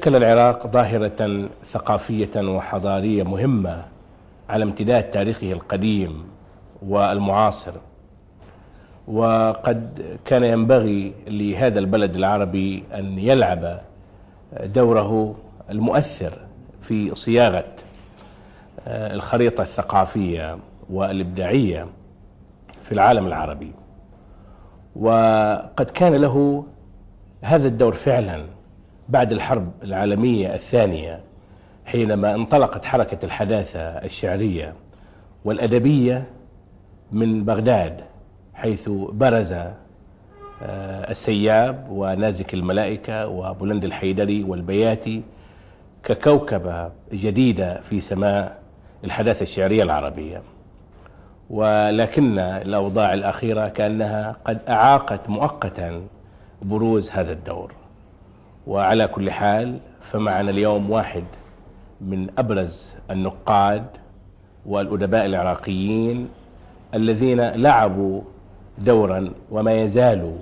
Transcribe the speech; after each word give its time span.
شكل 0.00 0.16
العراق 0.16 0.66
ظاهرة 0.66 1.48
ثقافية 1.64 2.30
وحضارية 2.36 3.22
مهمة 3.22 3.84
على 4.48 4.64
امتداد 4.64 5.10
تاريخه 5.10 5.52
القديم 5.52 6.24
والمعاصر. 6.82 7.72
وقد 9.08 10.02
كان 10.24 10.44
ينبغي 10.44 11.14
لهذا 11.28 11.78
البلد 11.78 12.16
العربي 12.16 12.84
أن 12.94 13.18
يلعب 13.18 13.80
دوره 14.64 15.34
المؤثر 15.70 16.32
في 16.82 17.14
صياغة 17.14 17.64
الخريطة 18.86 19.62
الثقافية 19.62 20.58
والإبداعية 20.90 21.86
في 22.82 22.92
العالم 22.92 23.26
العربي. 23.26 23.72
وقد 24.96 25.90
كان 25.94 26.14
له 26.14 26.64
هذا 27.42 27.68
الدور 27.68 27.92
فعلا. 27.92 28.59
بعد 29.10 29.32
الحرب 29.32 29.70
العالمية 29.82 30.54
الثانية 30.54 31.20
حينما 31.84 32.34
انطلقت 32.34 32.84
حركة 32.84 33.24
الحداثة 33.24 33.80
الشعرية 33.80 34.74
والأدبية 35.44 36.24
من 37.12 37.44
بغداد 37.44 38.00
حيث 38.54 38.88
برز 39.12 39.54
السياب 40.62 41.86
ونازك 41.90 42.54
الملائكة 42.54 43.26
وبلند 43.26 43.84
الحيدري 43.84 44.42
والبياتي 44.42 45.22
ككوكبة 46.02 46.90
جديدة 47.12 47.80
في 47.80 48.00
سماء 48.00 48.58
الحداثة 49.04 49.42
الشعرية 49.42 49.82
العربية. 49.82 50.42
ولكن 51.50 52.38
الأوضاع 52.38 53.14
الأخيرة 53.14 53.68
كأنها 53.68 54.36
قد 54.44 54.58
أعاقت 54.68 55.28
مؤقتا 55.28 56.02
بروز 56.62 57.10
هذا 57.10 57.32
الدور. 57.32 57.79
وعلى 58.70 59.06
كل 59.08 59.30
حال 59.30 59.78
فمعنا 60.00 60.50
اليوم 60.50 60.90
واحد 60.90 61.24
من 62.00 62.26
أبرز 62.38 62.96
النقاد 63.10 63.86
والأدباء 64.66 65.26
العراقيين 65.26 66.28
الذين 66.94 67.40
لعبوا 67.40 68.22
دورا 68.78 69.32
وما 69.50 69.72
يزال 69.72 70.36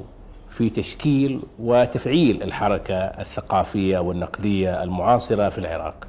في 0.51 0.70
تشكيل 0.70 1.41
وتفعيل 1.59 2.43
الحركة 2.43 2.95
الثقافية 2.95 3.98
والنقدية 3.98 4.83
المعاصرة 4.83 5.48
في 5.48 5.59
العراق. 5.59 6.07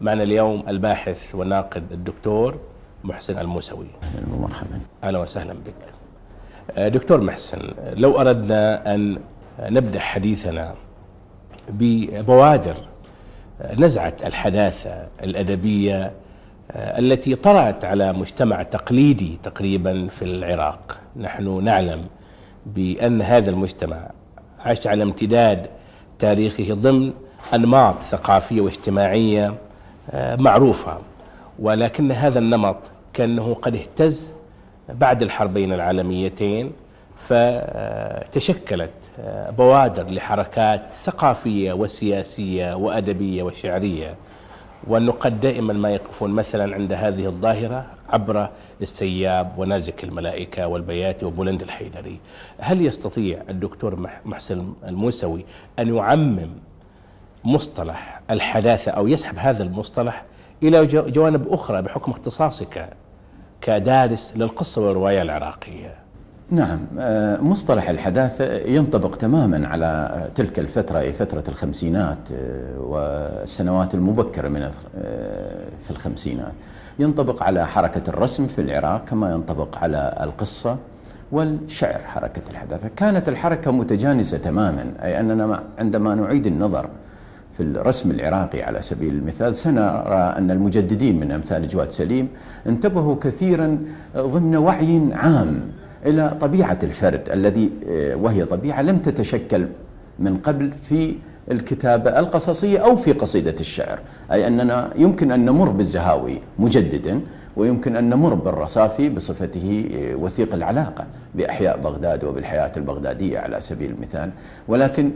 معنا 0.00 0.22
اليوم 0.22 0.64
الباحث 0.68 1.34
والناقد 1.34 1.92
الدكتور 1.92 2.58
محسن 3.04 3.38
الموسوي. 3.38 3.86
أهلا 4.02 4.34
ومرحبا 4.34 4.80
أهلا 5.04 5.18
وسهلا 5.18 5.52
بك. 5.52 5.74
دكتور 6.78 7.20
محسن 7.20 7.58
لو 7.94 8.20
أردنا 8.20 8.94
أن 8.94 9.18
نبدأ 9.60 10.00
حديثنا 10.00 10.74
ببوادر 11.68 12.74
نزعه 13.78 14.14
الحداثة 14.24 15.06
الأدبية 15.22 16.12
التي 16.74 17.34
طرأت 17.34 17.84
على 17.84 18.12
مجتمع 18.12 18.62
تقليدي 18.62 19.38
تقريبا 19.42 20.06
في 20.06 20.24
العراق. 20.24 20.98
نحن 21.16 21.64
نعلم 21.64 22.04
بأن 22.66 23.22
هذا 23.22 23.50
المجتمع 23.50 24.10
عاش 24.60 24.86
على 24.86 25.02
امتداد 25.02 25.66
تاريخه 26.18 26.74
ضمن 26.74 27.12
أنماط 27.54 28.00
ثقافية 28.00 28.60
واجتماعية 28.60 29.54
معروفة. 30.14 30.98
ولكن 31.58 32.12
هذا 32.12 32.38
النمط 32.38 32.76
كأنه 33.12 33.54
قد 33.54 33.74
اهتز 33.76 34.32
بعد 34.88 35.22
الحربين 35.22 35.72
العالميتين 35.72 36.72
فتشكلت 37.16 38.90
بوادر 39.58 40.10
لحركات 40.10 40.90
ثقافية 40.90 41.72
وسياسية 41.72 42.74
وأدبية 42.74 43.42
وشعرية. 43.42 44.14
والنقاد 44.86 45.40
دائما 45.40 45.72
ما 45.72 45.90
يقفون 45.90 46.30
مثلا 46.30 46.74
عند 46.74 46.92
هذه 46.92 47.26
الظاهرة 47.26 47.86
عبر 48.08 48.48
السياب 48.80 49.52
ونازك 49.58 50.04
الملائكة 50.04 50.66
والبياتي 50.66 51.24
وبولند 51.24 51.62
الحيدري. 51.62 52.20
هل 52.58 52.86
يستطيع 52.86 53.42
الدكتور 53.48 54.08
محسن 54.24 54.72
الموسوي 54.86 55.44
أن 55.78 55.96
يعمم 55.96 56.50
مصطلح 57.44 58.20
الحداثة 58.30 58.92
أو 58.92 59.08
يسحب 59.08 59.38
هذا 59.38 59.62
المصطلح 59.62 60.24
إلى 60.62 60.86
جوانب 60.86 61.52
أخرى 61.52 61.82
بحكم 61.82 62.10
اختصاصك 62.12 62.88
كدارس 63.60 64.36
للقصة 64.36 64.86
والرواية 64.86 65.22
العراقية؟ 65.22 66.01
نعم 66.52 66.80
مصطلح 67.50 67.88
الحداثة 67.88 68.44
ينطبق 68.54 69.16
تماما 69.16 69.68
على 69.68 70.10
تلك 70.34 70.58
الفترة 70.58 70.98
أي 70.98 71.12
فترة 71.12 71.44
الخمسينات 71.48 72.18
والسنوات 72.78 73.94
المبكرة 73.94 74.48
من 74.48 74.70
في 75.84 75.90
الخمسينات. 75.90 76.52
ينطبق 76.98 77.42
على 77.42 77.66
حركة 77.66 78.02
الرسم 78.08 78.46
في 78.46 78.60
العراق 78.60 79.04
كما 79.04 79.32
ينطبق 79.32 79.78
على 79.78 80.18
القصة 80.20 80.76
والشعر 81.32 81.98
حركة 81.98 82.42
الحداثة. 82.50 82.90
كانت 82.96 83.28
الحركة 83.28 83.70
متجانسة 83.70 84.38
تماما 84.38 84.92
أي 85.02 85.20
أننا 85.20 85.62
عندما 85.78 86.14
نعيد 86.14 86.46
النظر 86.46 86.88
في 87.56 87.62
الرسم 87.62 88.10
العراقي 88.10 88.62
على 88.62 88.82
سبيل 88.82 89.14
المثال 89.14 89.54
سنرى 89.54 90.34
أن 90.38 90.50
المجددين 90.50 91.20
من 91.20 91.32
أمثال 91.32 91.68
جواد 91.68 91.90
سليم 91.90 92.28
انتبهوا 92.66 93.16
كثيرا 93.20 93.78
ضمن 94.16 94.56
وعي 94.56 95.08
عام 95.12 95.62
إلى 96.06 96.36
طبيعة 96.40 96.78
الفرد 96.82 97.28
الذي 97.32 97.70
وهي 98.14 98.44
طبيعة 98.44 98.82
لم 98.82 98.98
تتشكل 98.98 99.66
من 100.18 100.36
قبل 100.36 100.72
في 100.88 101.14
الكتابة 101.50 102.18
القصصية 102.18 102.78
أو 102.78 102.96
في 102.96 103.12
قصيدة 103.12 103.54
الشعر، 103.60 103.98
أي 104.32 104.46
أننا 104.46 104.90
يمكن 104.96 105.32
أن 105.32 105.44
نمر 105.44 105.68
بالزهاوي 105.68 106.40
مجددا 106.58 107.20
ويمكن 107.56 107.96
أن 107.96 108.10
نمر 108.10 108.34
بالرصافي 108.34 109.08
بصفته 109.08 109.88
وثيق 110.14 110.54
العلاقة 110.54 111.06
بأحياء 111.34 111.80
بغداد 111.80 112.24
وبالحياة 112.24 112.72
البغدادية 112.76 113.38
على 113.38 113.60
سبيل 113.60 113.90
المثال، 113.90 114.30
ولكن 114.68 115.12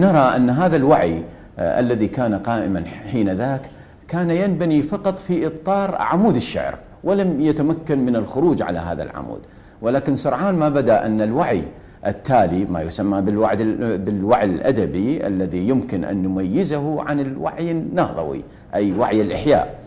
نرى 0.00 0.36
أن 0.36 0.50
هذا 0.50 0.76
الوعي 0.76 1.22
الذي 1.58 2.08
كان 2.08 2.34
قائما 2.34 2.84
حين 3.12 3.30
ذاك 3.30 3.62
كان 4.08 4.30
ينبني 4.30 4.82
فقط 4.82 5.18
في 5.18 5.46
إطار 5.46 5.94
عمود 5.94 6.36
الشعر. 6.36 6.78
ولم 7.04 7.40
يتمكن 7.40 8.06
من 8.06 8.16
الخروج 8.16 8.62
على 8.62 8.78
هذا 8.78 9.02
العمود. 9.02 9.40
ولكن 9.82 10.14
سرعان 10.14 10.54
ما 10.54 10.68
بدأ 10.68 11.06
أن 11.06 11.20
الوعي 11.20 11.62
التالي 12.06 12.64
ما 12.64 12.80
يسمى 12.80 13.20
بالوعي 13.20 13.56
بالوعي 13.96 14.44
الأدبي 14.44 15.26
الذي 15.26 15.68
يمكن 15.68 16.04
أن 16.04 16.22
نميزه 16.22 17.02
عن 17.02 17.20
الوعي 17.20 17.70
النهضوي 17.70 18.42
أي 18.74 18.92
وعي 18.92 19.20
الإحياء. 19.20 19.80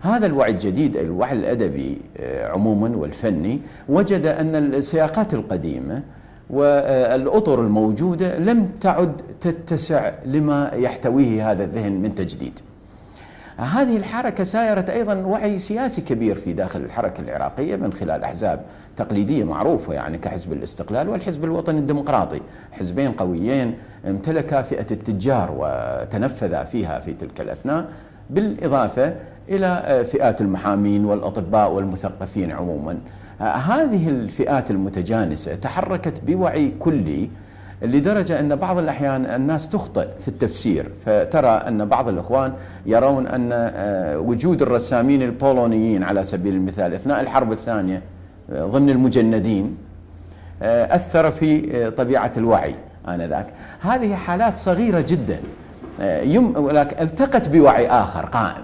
هذا 0.00 0.26
الوعي 0.26 0.50
الجديد 0.50 0.96
الوعي 0.96 1.32
الأدبي 1.32 1.98
عموما 2.44 2.96
والفني 2.96 3.60
وجد 3.88 4.26
أن 4.26 4.56
السياقات 4.56 5.34
القديمة 5.34 6.02
والأطر 6.50 7.60
الموجودة 7.60 8.38
لم 8.38 8.68
تعد 8.80 9.12
تتسع 9.40 10.12
لما 10.26 10.70
يحتويه 10.74 11.50
هذا 11.50 11.64
الذهن 11.64 12.02
من 12.02 12.14
تجديد. 12.14 12.60
هذه 13.58 13.96
الحركة 13.96 14.44
سايرت 14.44 14.90
أيضا 14.90 15.14
وعي 15.14 15.58
سياسي 15.58 16.00
كبير 16.00 16.36
في 16.36 16.52
داخل 16.52 16.80
الحركة 16.80 17.20
العراقية 17.20 17.76
من 17.76 17.92
خلال 17.92 18.24
أحزاب 18.24 18.62
تقليدية 18.96 19.44
معروفة 19.44 19.94
يعني 19.94 20.18
كحزب 20.18 20.52
الاستقلال 20.52 21.08
والحزب 21.08 21.44
الوطني 21.44 21.78
الديمقراطي. 21.78 22.40
حزبين 22.72 23.12
قويين 23.12 23.74
امتلكا 24.06 24.62
فئة 24.62 24.86
التجار 24.90 25.54
وتنفذا 25.58 26.64
فيها 26.64 27.00
في 27.00 27.12
تلك 27.12 27.40
الأثناء 27.40 27.88
بالإضافة 28.30 29.14
إلى 29.48 30.04
فئات 30.12 30.40
المحامين 30.40 31.04
والأطباء 31.04 31.72
والمثقفين 31.72 32.52
عموما. 32.52 32.98
هذه 33.40 34.08
الفئات 34.08 34.70
المتجانسة 34.70 35.54
تحركت 35.54 36.20
بوعي 36.26 36.72
كلي 36.78 37.30
لدرجة 37.82 38.40
أن 38.40 38.56
بعض 38.56 38.78
الأحيان 38.78 39.26
الناس 39.26 39.68
تخطئ 39.68 40.08
في 40.20 40.28
التفسير. 40.28 40.90
فترى 41.06 41.48
أن 41.48 41.84
بعض 41.84 42.08
الإخوان 42.08 42.52
يرون 42.86 43.26
أن 43.26 43.52
وجود 44.18 44.62
الرسامين 44.62 45.22
البولونيين 45.22 46.02
على 46.02 46.24
سبيل 46.24 46.54
المثال 46.54 46.94
أثناء 46.94 47.20
الحرب 47.20 47.52
الثانية 47.52 48.02
ضمن 48.52 48.90
المجندين 48.90 49.76
أثر 50.62 51.30
في 51.30 51.90
طبيعة 51.90 52.32
الوعي 52.36 52.74
آنذاك. 53.08 53.46
هذه 53.80 54.14
حالات 54.14 54.56
صغيرة 54.56 55.04
جدا 55.08 55.40
التقت 57.00 57.48
بوعي 57.48 57.88
آخر 57.88 58.26
قائم. 58.26 58.62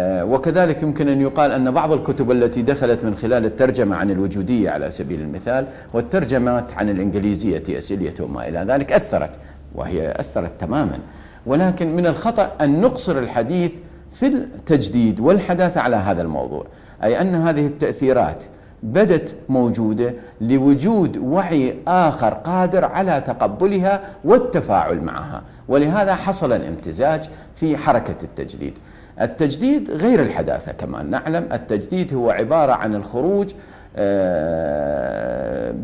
وكذلك 0.00 0.82
يمكن 0.82 1.08
أن 1.08 1.20
يقال 1.20 1.50
أن 1.50 1.70
بعض 1.70 1.92
الكتب 1.92 2.30
التي 2.30 2.62
دخلت 2.62 3.04
من 3.04 3.16
خلال 3.16 3.44
الترجمة 3.44 3.96
عن 3.96 4.10
الوجودية 4.10 4.70
على 4.70 4.90
سبيل 4.90 5.20
المثال 5.20 5.66
والترجمات 5.92 6.72
عن 6.72 6.88
الإنجليزية 6.88 7.58
تي 7.58 8.22
وما 8.22 8.48
إلى 8.48 8.58
ذلك 8.58 8.92
أثرت 8.92 9.32
وهي 9.74 10.14
أثرت 10.20 10.60
تماما. 10.60 10.98
ولكن 11.46 11.96
من 11.96 12.06
الخطأ 12.06 12.52
أن 12.60 12.80
نقصر 12.80 13.18
الحديث 13.18 13.72
في 14.12 14.26
التجديد 14.26 15.20
والحداثة 15.20 15.80
على 15.80 15.96
هذا 15.96 16.22
الموضوع 16.22 16.66
أي 17.04 17.20
أن 17.20 17.34
هذه 17.34 17.66
التأثيرات 17.66 18.44
بدت 18.82 19.36
موجودة 19.48 20.14
لوجود 20.40 21.16
وعي 21.16 21.76
آخر 21.86 22.34
قادر 22.34 22.84
على 22.84 23.22
تقبلها 23.26 24.00
والتفاعل 24.24 25.00
معها. 25.00 25.42
ولهذا 25.68 26.14
حصل 26.14 26.52
الامتزاج 26.52 27.28
في 27.56 27.76
حركة 27.76 28.16
التجديد. 28.22 28.78
التجديد 29.22 29.90
غير 29.90 30.22
الحداثة 30.22 30.72
كما 30.72 31.02
نعلم 31.02 31.48
التجديد 31.52 32.14
هو 32.14 32.30
عبارة 32.30 32.72
عن 32.72 32.94
الخروج 32.94 33.52
آه، 33.96 35.74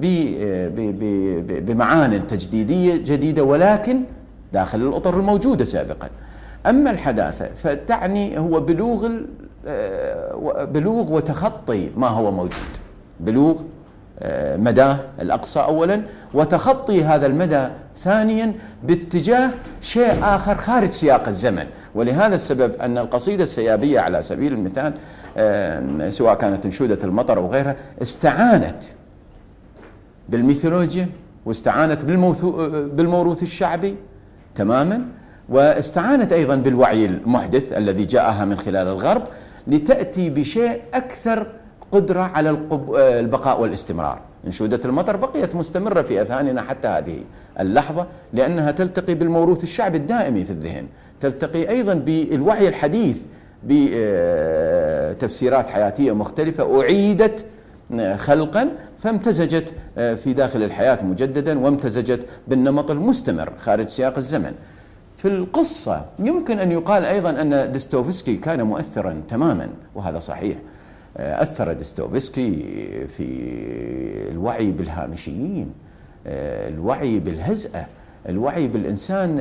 بمعان 1.60 2.26
تجديدية 2.26 2.96
جديدة 2.96 3.44
ولكن 3.44 4.02
داخل 4.52 4.80
الأطر 4.80 5.18
الموجودة 5.18 5.64
سابقا. 5.64 6.08
أما 6.66 6.90
الحداثة 6.90 7.48
فتعني 7.54 8.38
هو 8.38 8.60
بلوغ 8.60 9.08
آه، 9.66 10.64
بلوغ 10.64 11.12
وتخطي 11.12 11.90
ما 11.96 12.08
هو 12.08 12.30
موجود. 12.30 12.76
بلوغ 13.20 13.54
آه، 13.56 13.62
مداه 14.56 14.98
الأقصى 15.20 15.60
أولا 15.60 16.02
وتخطي 16.34 17.04
هذا 17.04 17.26
المدى 17.26 17.68
ثانيا 18.02 18.54
باتجاه 18.84 19.50
شيء 19.80 20.12
آخر 20.22 20.54
خارج 20.54 20.90
سياق 20.90 21.28
الزمن. 21.28 21.66
ولهذا 21.94 22.34
السبب 22.34 22.74
أن 22.74 22.98
القصيدة 22.98 23.42
السيابية 23.42 24.00
على 24.00 24.22
سبيل 24.22 24.52
المثال 24.52 24.92
آه، 25.36 26.08
سواء 26.08 26.34
كانت 26.34 26.64
انشودة 26.64 26.98
المطر 27.04 27.38
أو 27.38 27.46
غيرها 27.46 27.76
استعانت 28.02 28.84
بالميثولوجيا 30.28 31.08
واستعانت 31.46 32.04
بالموروث 32.94 33.42
الشعبي 33.42 33.96
تماما 34.54 35.02
واستعانت 35.48 36.32
أيضا 36.32 36.56
بالوعي 36.56 37.04
المحدث 37.04 37.72
الذي 37.72 38.04
جاءها 38.04 38.44
من 38.44 38.56
خلال 38.58 38.86
الغرب 38.86 39.22
لتأتي 39.66 40.30
بشيء 40.30 40.80
أكثر 40.94 41.46
قدرة 41.92 42.20
على 42.20 42.50
البقاء 42.96 43.60
والاستمرار. 43.60 44.20
انشودة 44.46 44.80
المطر 44.84 45.16
بقيت 45.16 45.54
مستمرة 45.54 46.02
في 46.02 46.20
أذهاننا 46.20 46.62
حتى 46.62 46.88
هذه 46.88 47.18
اللحظة 47.60 48.06
لأنها 48.32 48.70
تلتقي 48.70 49.14
بالموروث 49.14 49.62
الشعبي 49.62 49.98
الدائمي 49.98 50.44
في 50.44 50.50
الذهن. 50.50 50.86
تلتقي 51.20 51.68
أيضا 51.68 51.94
بالوعي 51.94 52.68
الحديث 52.68 53.18
بتفسيرات 53.64 55.68
حياتية 55.68 56.12
مختلفة. 56.12 56.80
أعيدت 56.80 57.44
خلقا 58.16 58.68
فامتزجت 58.98 59.72
في 59.94 60.34
داخل 60.36 60.62
الحياة 60.62 61.04
مجددا 61.04 61.58
وامتزجت 61.58 62.26
بالنمط 62.48 62.90
المستمر 62.90 63.52
خارج 63.58 63.88
سياق 63.88 64.16
الزمن. 64.16 64.52
في 65.16 65.28
القصة 65.28 66.04
يمكن 66.18 66.58
أن 66.58 66.72
يقال 66.72 67.04
أيضا 67.04 67.30
أن 67.30 67.72
ديستوفسكي 67.72 68.36
كان 68.36 68.62
مؤثرا 68.62 69.22
تماما 69.28 69.68
وهذا 69.94 70.18
صحيح. 70.18 70.56
أثر 71.18 71.72
ديستوفسكي 71.72 72.64
في 73.16 73.24
الوعي 74.30 74.70
بالهامشيين 74.70 75.72
الوعي 76.26 77.18
بالهزأة 77.18 77.86
الوعي 78.28 78.68
بالإنسان 78.68 79.36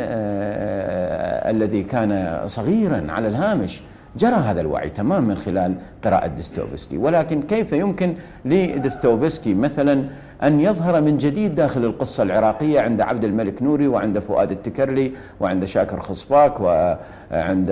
الذي 1.49 1.83
كان 1.83 2.41
صغيرا 2.47 3.05
على 3.09 3.27
الهامش. 3.27 3.81
جرى 4.17 4.35
هذا 4.35 4.61
الوعي 4.61 4.89
تمام 4.89 5.27
من 5.27 5.37
خلال 5.37 5.75
قراءة 6.03 6.27
ديستوفسكي 6.27 6.97
ولكن 6.97 7.41
كيف 7.41 7.71
يمكن 7.71 8.15
لديستوفسكي 8.45 9.53
مثلا 9.53 10.09
أن 10.43 10.59
يظهر 10.59 11.01
من 11.01 11.17
جديد 11.17 11.55
داخل 11.55 11.85
القصة 11.85 12.23
العراقية 12.23 12.79
عند 12.79 13.01
عبد 13.01 13.25
الملك 13.25 13.61
نوري 13.61 13.87
وعند 13.87 14.19
فؤاد 14.19 14.51
التكرلي 14.51 15.11
وعند 15.39 15.65
شاكر 15.65 15.99
خصباك 15.99 16.59
وعند 16.59 17.67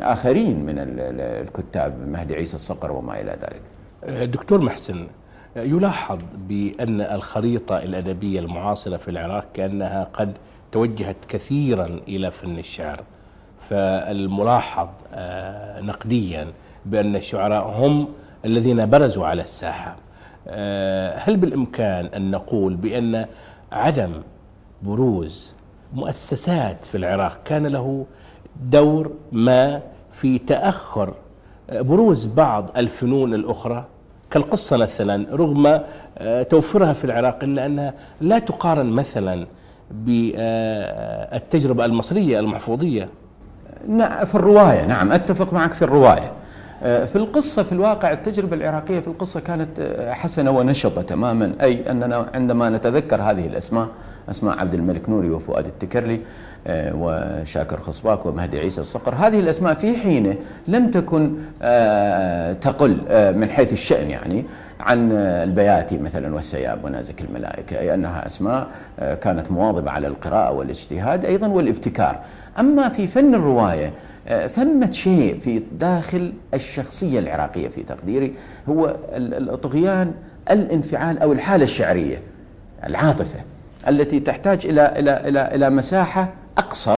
آخرين 0.00 0.66
من 0.66 0.74
الكتاب 0.78 2.08
مهدي 2.08 2.34
عيسى 2.34 2.56
الصقر 2.56 2.92
وما 2.92 3.20
إلى 3.20 3.36
ذلك؟ 3.42 3.60
دكتور 4.28 4.60
محسن 4.60 5.06
يلاحظ 5.56 6.18
بأن 6.48 7.00
الخريطة 7.00 7.78
الأدبية 7.78 8.40
المعاصرة 8.40 8.96
في 8.96 9.10
العراق 9.10 9.46
كأنها 9.54 10.04
قد 10.12 10.32
توجهت 10.72 11.16
كثيرا 11.28 12.00
إلى 12.08 12.30
فن 12.30 12.58
الشعر. 12.58 13.00
فالملاحظ 13.68 14.88
آه، 15.14 15.80
نقديا 15.80 16.52
بأن 16.86 17.16
الشعراء 17.16 17.68
هم 17.68 18.08
الذين 18.44 18.90
برزوا 18.90 19.26
على 19.26 19.42
الساحة 19.42 19.96
آه، 20.48 21.18
هل 21.18 21.36
بالإمكان 21.36 22.06
أن 22.06 22.30
نقول 22.30 22.74
بأن 22.74 23.26
عدم 23.72 24.12
بروز 24.82 25.54
مؤسسات 25.94 26.84
في 26.84 26.96
العراق 26.96 27.40
كان 27.44 27.66
له 27.66 28.06
دور 28.62 29.12
ما 29.32 29.82
في 30.12 30.38
تأخر 30.38 31.14
آه، 31.70 31.80
بروز 31.80 32.26
بعض 32.26 32.70
الفنون 32.76 33.34
الأخرى؟ 33.34 33.84
كالقصة 34.30 34.76
مثلا 34.76 35.36
رغم 35.36 35.80
توفرها 36.48 36.92
في 36.92 37.04
العراق 37.04 37.44
إلا 37.44 37.66
أنها 37.66 37.94
لا 38.20 38.38
تقارن 38.38 38.92
مثلا 38.92 39.46
بالتجربة 39.90 41.84
المصرية 41.84 42.40
المحفوظية. 42.40 43.08
في 44.24 44.34
الرواية 44.34 44.86
نعم 44.86 45.12
أتفق 45.12 45.52
معك 45.52 45.72
في 45.72 45.82
الرواية. 45.82 46.32
آه، 46.82 47.04
في 47.04 47.16
القصة 47.16 47.62
في 47.62 47.72
الواقع 47.72 48.12
التجربة 48.12 48.56
العراقية 48.56 49.00
في 49.00 49.08
القصة 49.08 49.40
كانت 49.40 49.78
آه، 49.80 50.12
حسنة 50.12 50.50
ونشطة 50.50 51.02
تماما. 51.02 51.52
أي 51.60 51.90
أننا 51.90 52.26
عندما 52.34 52.70
نتذكر 52.70 53.22
هذه 53.22 53.46
الأسماء 53.46 53.88
أسماء 54.30 54.58
عبد 54.58 54.74
الملك 54.74 55.08
نوري 55.08 55.30
وفؤاد 55.30 55.66
التكرلي 55.66 56.20
آه، 56.66 56.92
وشاكر 56.96 57.80
خصباك 57.80 58.26
ومهدي 58.26 58.58
عيسى 58.58 58.80
الصقر 58.80 59.14
هذه 59.14 59.40
الأسماء 59.40 59.74
في 59.74 59.96
حينه 59.96 60.36
لم 60.68 60.90
تكن 60.90 61.32
تقل 62.60 62.98
من 63.36 63.50
حيث 63.50 63.72
الشأن 63.72 64.10
يعني 64.10 64.44
عن 64.80 65.12
البياتي 65.12 65.98
مثلا 65.98 66.34
والسياب 66.34 66.84
ونازك 66.84 67.20
الملائكة 67.20 67.78
أي 67.78 67.94
أنها 67.94 68.26
أسماء 68.26 68.68
كانت 68.98 69.50
مواظبة 69.50 69.90
على 69.90 70.06
القراءة 70.06 70.52
والاجتهاد 70.52 71.24
أيضا 71.24 71.46
والابتكار. 71.46 72.20
أما 72.58 72.88
في 72.88 73.06
فن 73.06 73.34
الرواية 73.34 73.92
آه، 74.28 74.46
ثمة 74.46 74.90
شيء 74.90 75.38
في 75.38 75.62
داخل 75.78 76.32
الشخصية 76.54 77.18
العراقية 77.18 77.68
في 77.68 77.82
تقديري 77.82 78.34
هو 78.68 78.96
الطغيان 79.12 80.12
الانفعال 80.50 81.18
أو 81.18 81.32
الحالة 81.32 81.64
الشعرية 81.64 82.22
العاطفة 82.86 83.40
التي 83.88 84.20
تحتاج 84.20 84.66
إلى 84.66 84.92
إلى 84.98 85.28
إلى 85.28 85.54
إلى 85.54 85.70
مساحة 85.70 86.32
أقصر 86.58 86.94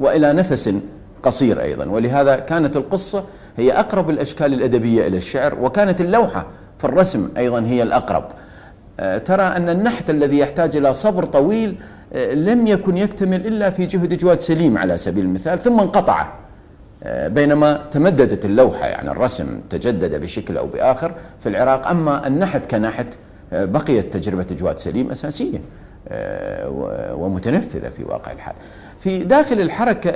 وإلى 0.00 0.32
نفس 0.32 0.74
قصير 1.22 1.62
أيضا. 1.62 1.84
ولهذا 1.84 2.36
كانت 2.36 2.76
القصة 2.76 3.24
هي 3.56 3.72
أقرب 3.72 4.10
الأشكال 4.10 4.54
الأدبية 4.54 5.06
إلى 5.06 5.16
الشعر 5.16 5.58
وكانت 5.60 6.00
اللوحة 6.00 6.46
في 6.78 6.84
الرسم 6.84 7.28
أيضا 7.36 7.60
هي 7.60 7.82
الأقرب. 7.82 8.24
آه، 9.00 9.18
ترى 9.18 9.42
أن 9.42 9.68
النحت 9.68 10.10
الذي 10.10 10.38
يحتاج 10.38 10.76
إلى 10.76 10.92
صبر 10.92 11.24
طويل 11.24 11.76
لم 12.14 12.66
يكن 12.66 12.96
يكتمل 12.96 13.46
إلا 13.46 13.70
في 13.70 13.86
جهد 13.86 14.18
جواد 14.18 14.40
سليم 14.40 14.78
على 14.78 14.98
سبيل 14.98 15.24
المثال 15.24 15.58
ثم 15.58 15.80
انقطع 15.80 16.32
آه، 17.04 17.28
بينما 17.28 17.84
تمددت 17.90 18.44
اللوحة 18.44 18.86
يعني 18.86 19.10
الرسم 19.10 19.60
تجدد 19.70 20.20
بشكل 20.20 20.56
أو 20.56 20.66
بآخر 20.66 21.14
في 21.40 21.48
العراق. 21.48 21.86
أما 21.88 22.26
النحت 22.26 22.66
كنحت 22.70 23.06
بقيت 23.52 24.12
تجربة 24.12 24.46
جواد 24.50 24.78
سليم 24.78 25.10
أساسية 25.10 25.60
ومتنفذة 27.14 27.88
في 27.88 28.04
واقع 28.04 28.32
الحال. 28.32 28.54
في 29.00 29.18
داخل 29.18 29.60
الحركة 29.60 30.10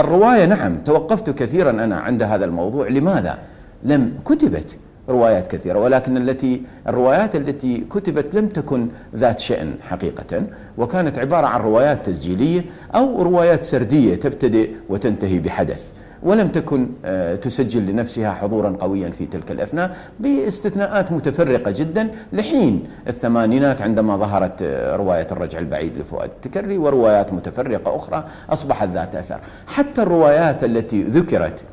الرواية 0.00 0.44
نعم 0.44 0.78
توقفت 0.78 1.30
كثيرا 1.30 1.70
أنا 1.70 1.96
عند 1.98 2.22
هذا 2.22 2.44
الموضوع. 2.44 2.88
لماذا؟ 2.88 3.38
لم 3.82 4.14
كتبت 4.24 4.76
روايات 5.10 5.48
كثيرة 5.48 5.78
ولكن 5.78 6.16
التي 6.16 6.62
الروايات 6.88 7.36
التي 7.36 7.84
كتبت 7.90 8.34
لم 8.34 8.48
تكن 8.48 8.88
ذات 9.14 9.38
شأن 9.38 9.74
حقيقة 9.82 10.42
وكانت 10.78 11.18
عبارة 11.18 11.46
عن 11.46 11.60
روايات 11.60 12.06
تسجيلية 12.06 12.64
أو 12.94 13.22
روايات 13.22 13.62
سردية 13.62 14.14
تبتدئ 14.14 14.70
وتنتهي 14.88 15.38
بحدث 15.38 15.92
ولم 16.22 16.48
تكن 16.48 16.88
آه، 17.04 17.34
تسجل 17.34 17.86
لنفسها 17.86 18.32
حضورا 18.32 18.70
قويا 18.80 19.10
في 19.10 19.26
تلك 19.26 19.50
الأثناء 19.50 19.96
باستثناءات 20.20 21.12
متفرقة 21.12 21.70
جدا 21.70 22.08
لحين 22.32 22.88
الثمانينات 23.08 23.82
عندما 23.82 24.16
ظهرت 24.16 24.62
آه، 24.62 24.96
رواية 24.96 25.26
الرجع 25.32 25.58
البعيد 25.58 25.98
لفؤاد 25.98 26.30
التكري 26.30 26.78
وروايات 26.78 27.32
متفرقة 27.32 27.96
أخرى 27.96 28.24
أصبحت 28.50 28.88
ذات 28.88 29.14
أثر. 29.14 29.40
حتى 29.66 30.02
الروايات 30.02 30.64
التي 30.64 31.02
ذكرت 31.02 31.64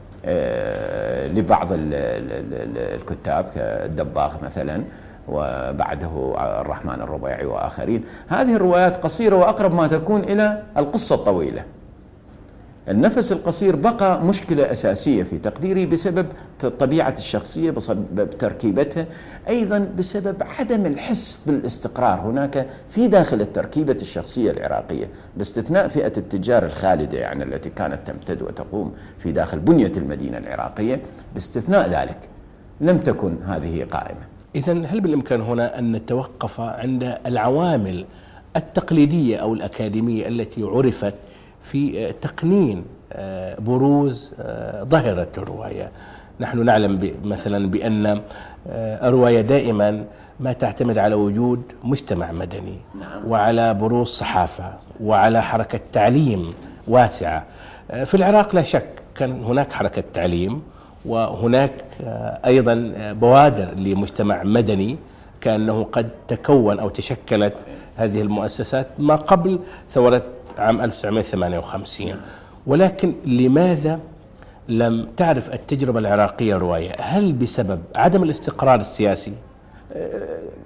لبعض 1.37 1.67
الكتاب 1.71 3.45
كالدباغ 3.55 4.43
مثلا 4.43 4.83
وبعده 5.27 6.35
الرحمن 6.61 7.01
الربيعي 7.01 7.45
وآخرين. 7.45 8.03
هذه 8.27 8.55
الروايات 8.55 8.97
قصيرة 8.97 9.35
وأقرب 9.35 9.73
ما 9.73 9.87
تكون 9.87 10.21
إلى 10.21 10.63
القصة 10.77 11.15
الطويلة. 11.15 11.63
النفس 12.89 13.31
القصير 13.31 13.75
بقى 13.75 14.23
مشكلة 14.23 14.71
أساسية 14.71 15.23
في 15.23 15.37
تقديري 15.37 15.85
بسبب 15.85 16.25
طبيعة 16.79 17.13
الشخصية 17.17 17.71
بسبب 17.71 18.29
تركيبتها 18.39 19.05
أيضا 19.47 19.79
بسبب 19.97 20.43
عدم 20.59 20.85
الحس 20.85 21.39
بالاستقرار. 21.45 22.19
هناك 22.19 22.67
في 22.89 23.07
داخل 23.07 23.41
التركيبة 23.41 23.97
الشخصية 24.01 24.51
العراقية 24.51 25.09
باستثناء 25.37 25.87
فئة 25.87 26.13
التجار 26.17 26.65
الخالدة 26.65 27.17
يعني 27.17 27.43
التي 27.43 27.69
كانت 27.69 27.99
تمتد 28.05 28.41
وتقوم 28.41 28.93
في 29.19 29.31
داخل 29.31 29.59
بنية 29.59 29.91
المدينة 29.97 30.37
العراقية 30.37 30.99
باستثناء 31.33 31.89
ذلك 31.89 32.17
لم 32.81 32.97
تكن 32.97 33.37
هذه 33.45 33.83
قائمة. 33.83 34.21
إذا 34.55 34.85
هل 34.85 35.01
بالإمكان 35.01 35.41
هنا 35.41 35.79
أن 35.79 35.91
نتوقف 35.91 36.61
عند 36.61 37.17
العوامل 37.25 38.05
التقليدية 38.55 39.37
أو 39.37 39.53
الأكاديمية 39.53 40.27
التي 40.27 40.63
عرفت 40.63 41.13
في 41.71 42.13
تقنين 42.21 42.85
آه، 43.13 43.59
بروز 43.59 44.33
آه، 44.39 44.83
ظاهرة 44.83 45.27
الرواية 45.37 45.91
نحن 46.39 46.65
نعلم 46.65 47.11
مثلا 47.23 47.67
بأن 47.69 48.05
آه، 48.69 49.07
الرواية 49.07 49.41
دائما 49.41 50.05
ما 50.39 50.53
تعتمد 50.53 50.97
على 50.97 51.15
وجود 51.15 51.61
مجتمع 51.83 52.31
مدني 52.31 52.77
نعم. 52.99 53.27
وعلى 53.27 53.73
بروز 53.73 54.07
صحافة 54.07 54.73
وعلى 55.03 55.43
حركة 55.43 55.79
تعليم 55.93 56.49
واسعة 56.87 57.43
في 58.05 58.13
العراق 58.13 58.55
لا 58.55 58.61
شك 58.61 58.87
كان 59.15 59.43
هناك 59.43 59.71
حركة 59.71 60.03
تعليم 60.13 60.61
وهناك 61.05 61.71
أيضا 62.45 62.93
بوادر 62.97 63.67
لمجتمع 63.75 64.43
مدني 64.43 64.97
كأنه 65.41 65.83
قد 65.83 66.09
تكون 66.27 66.79
أو 66.79 66.89
تشكلت 66.89 67.55
هذه 67.97 68.21
المؤسسات 68.21 68.87
ما 68.99 69.15
قبل 69.15 69.59
ثورة 69.89 70.23
عام 70.59 70.81
1958 70.81 72.15
ولكن 72.67 73.13
لماذا 73.25 73.99
لم 74.69 75.07
تعرف 75.17 75.53
التجربة 75.53 75.99
العراقية 75.99 76.55
رواية 76.55 76.91
هل 76.99 77.33
بسبب 77.33 77.79
عدم 77.95 78.23
الاستقرار 78.23 78.79
السياسي؟ 78.79 79.33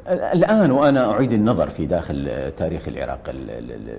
الآن 0.07 0.71
وأنا 0.71 1.12
أعيد 1.12 1.33
النظر 1.33 1.69
في 1.69 1.86
داخل 1.86 2.51
تاريخ 2.57 2.88
العراق 2.88 3.19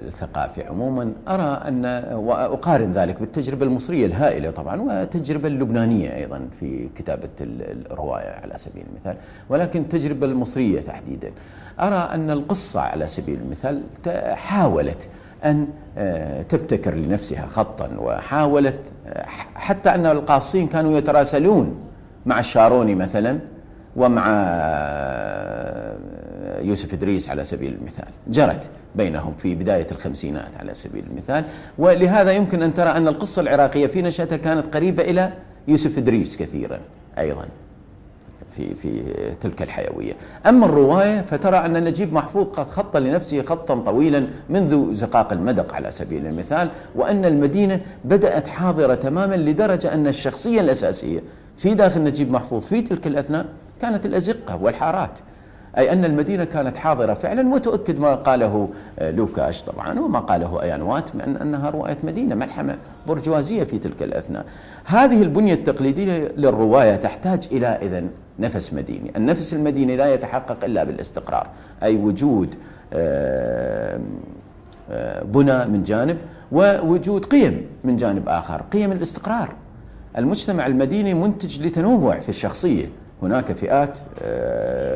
الثقافي 0.06 0.62
عموما 0.64 1.12
أرى 1.28 1.42
أن 1.68 1.84
وأقارن 2.14 2.92
ذلك 2.92 3.20
بالتجربة 3.20 3.66
المصرية 3.66 4.06
الهائلة 4.06 4.50
طبعا 4.50 4.80
والتجربة 4.80 5.48
اللبنانية 5.48 6.16
أيضا 6.16 6.48
في 6.60 6.88
كتابة 6.96 7.28
الرواية 7.40 8.30
على 8.42 8.58
سبيل 8.58 8.84
المثال 8.90 9.16
ولكن 9.48 9.80
التجربة 9.80 10.26
المصرية 10.26 10.80
تحديدا. 10.80 11.32
أرى 11.80 11.94
أن 12.14 12.30
القصة 12.30 12.80
على 12.80 13.08
سبيل 13.08 13.38
المثال 13.40 13.82
حاولت 14.34 15.08
أن 15.44 15.68
آه، 15.98 16.42
تبتكر 16.42 16.94
لنفسها 16.94 17.46
خطا. 17.46 17.96
وحاولت 17.98 18.78
آه، 19.06 19.26
حتى 19.54 19.90
أن 19.90 20.06
القاصين 20.06 20.68
كانوا 20.68 20.98
يتراسلون 20.98 21.76
مع 22.26 22.38
الشاروني 22.38 22.94
مثلا 22.94 23.38
ومع 23.96 24.24
آه، 24.28 25.98
يوسف 26.60 26.94
إدريس 26.94 27.28
على 27.28 27.44
سبيل 27.44 27.74
المثال. 27.80 28.08
جرت 28.28 28.70
بينهم 28.94 29.32
في 29.32 29.54
بداية 29.54 29.86
الخمسينات 29.92 30.56
على 30.56 30.74
سبيل 30.74 31.04
المثال. 31.10 31.44
ولهذا 31.78 32.32
يمكن 32.32 32.62
أن 32.62 32.74
ترى 32.74 32.88
أن 32.90 33.08
القصة 33.08 33.42
العراقية 33.42 33.86
في 33.86 34.02
نشأتها 34.02 34.36
كانت 34.36 34.74
قريبة 34.76 35.02
إلى 35.02 35.32
يوسف 35.68 35.98
إدريس 35.98 36.36
كثيرا 36.36 36.80
أيضا. 37.18 37.46
في 38.56 38.74
في 38.74 39.02
تلك 39.40 39.62
الحيوية، 39.62 40.12
أما 40.46 40.66
الرواية 40.66 41.20
فترى 41.20 41.56
أن 41.56 41.84
نجيب 41.84 42.12
محفوظ 42.12 42.48
قد 42.48 42.64
خط 42.64 42.96
لنفسه 42.96 43.42
خطا 43.42 43.74
طويلا 43.74 44.26
منذ 44.48 44.94
زقاق 44.94 45.32
المدق 45.32 45.74
على 45.74 45.90
سبيل 45.90 46.26
المثال، 46.26 46.70
وأن 46.96 47.24
المدينة 47.24 47.80
بدأت 48.04 48.48
حاضرة 48.48 48.94
تماما 48.94 49.34
لدرجة 49.34 49.94
أن 49.94 50.06
الشخصية 50.06 50.60
الأساسية 50.60 51.20
في 51.56 51.74
داخل 51.74 52.04
نجيب 52.04 52.30
محفوظ 52.30 52.64
في 52.64 52.82
تلك 52.82 53.06
الأثناء 53.06 53.46
كانت 53.82 54.06
الأزقة 54.06 54.62
والحارات. 54.62 55.18
أي 55.78 55.92
أن 55.92 56.04
المدينة 56.04 56.44
كانت 56.44 56.76
حاضرة 56.76 57.14
فعلا 57.14 57.54
وتؤكد 57.54 57.98
ما 57.98 58.14
قاله 58.14 58.68
آه، 58.98 59.10
لوكاش 59.10 59.62
طبعا 59.62 60.00
وما 60.00 60.18
قاله 60.18 60.62
أيان 60.62 60.82
وات 60.82 61.14
من 61.14 61.36
أنها 61.36 61.70
رواية 61.70 61.98
مدينة 62.04 62.34
ملحمة 62.34 62.76
برجوازية 63.08 63.64
في 63.64 63.78
تلك 63.78 64.02
الأثناء. 64.02 64.46
هذه 64.84 65.22
البنية 65.22 65.54
التقليدية 65.54 66.32
للرواية 66.36 66.96
تحتاج 66.96 67.48
إلى 67.52 67.66
إذن. 67.66 68.08
نفس 68.38 68.74
مديني 68.74 69.12
النفس 69.16 69.54
المديني 69.54 69.96
لا 69.96 70.14
يتحقق 70.14 70.64
إلا 70.64 70.84
بالاستقرار. 70.84 71.46
أي 71.82 71.96
وجود 71.96 72.54
بنى 75.22 75.66
من 75.66 75.82
جانب 75.86 76.18
ووجود 76.52 77.24
قيم 77.24 77.66
من 77.84 77.96
جانب 77.96 78.28
آخر 78.28 78.62
قيم 78.72 78.92
الاستقرار. 78.92 79.48
المجتمع 80.18 80.66
المديني 80.66 81.14
منتج 81.14 81.66
لتنوع 81.66 82.20
في 82.20 82.28
الشخصية. 82.28 82.86
هناك 83.22 83.52
فئات 83.52 83.98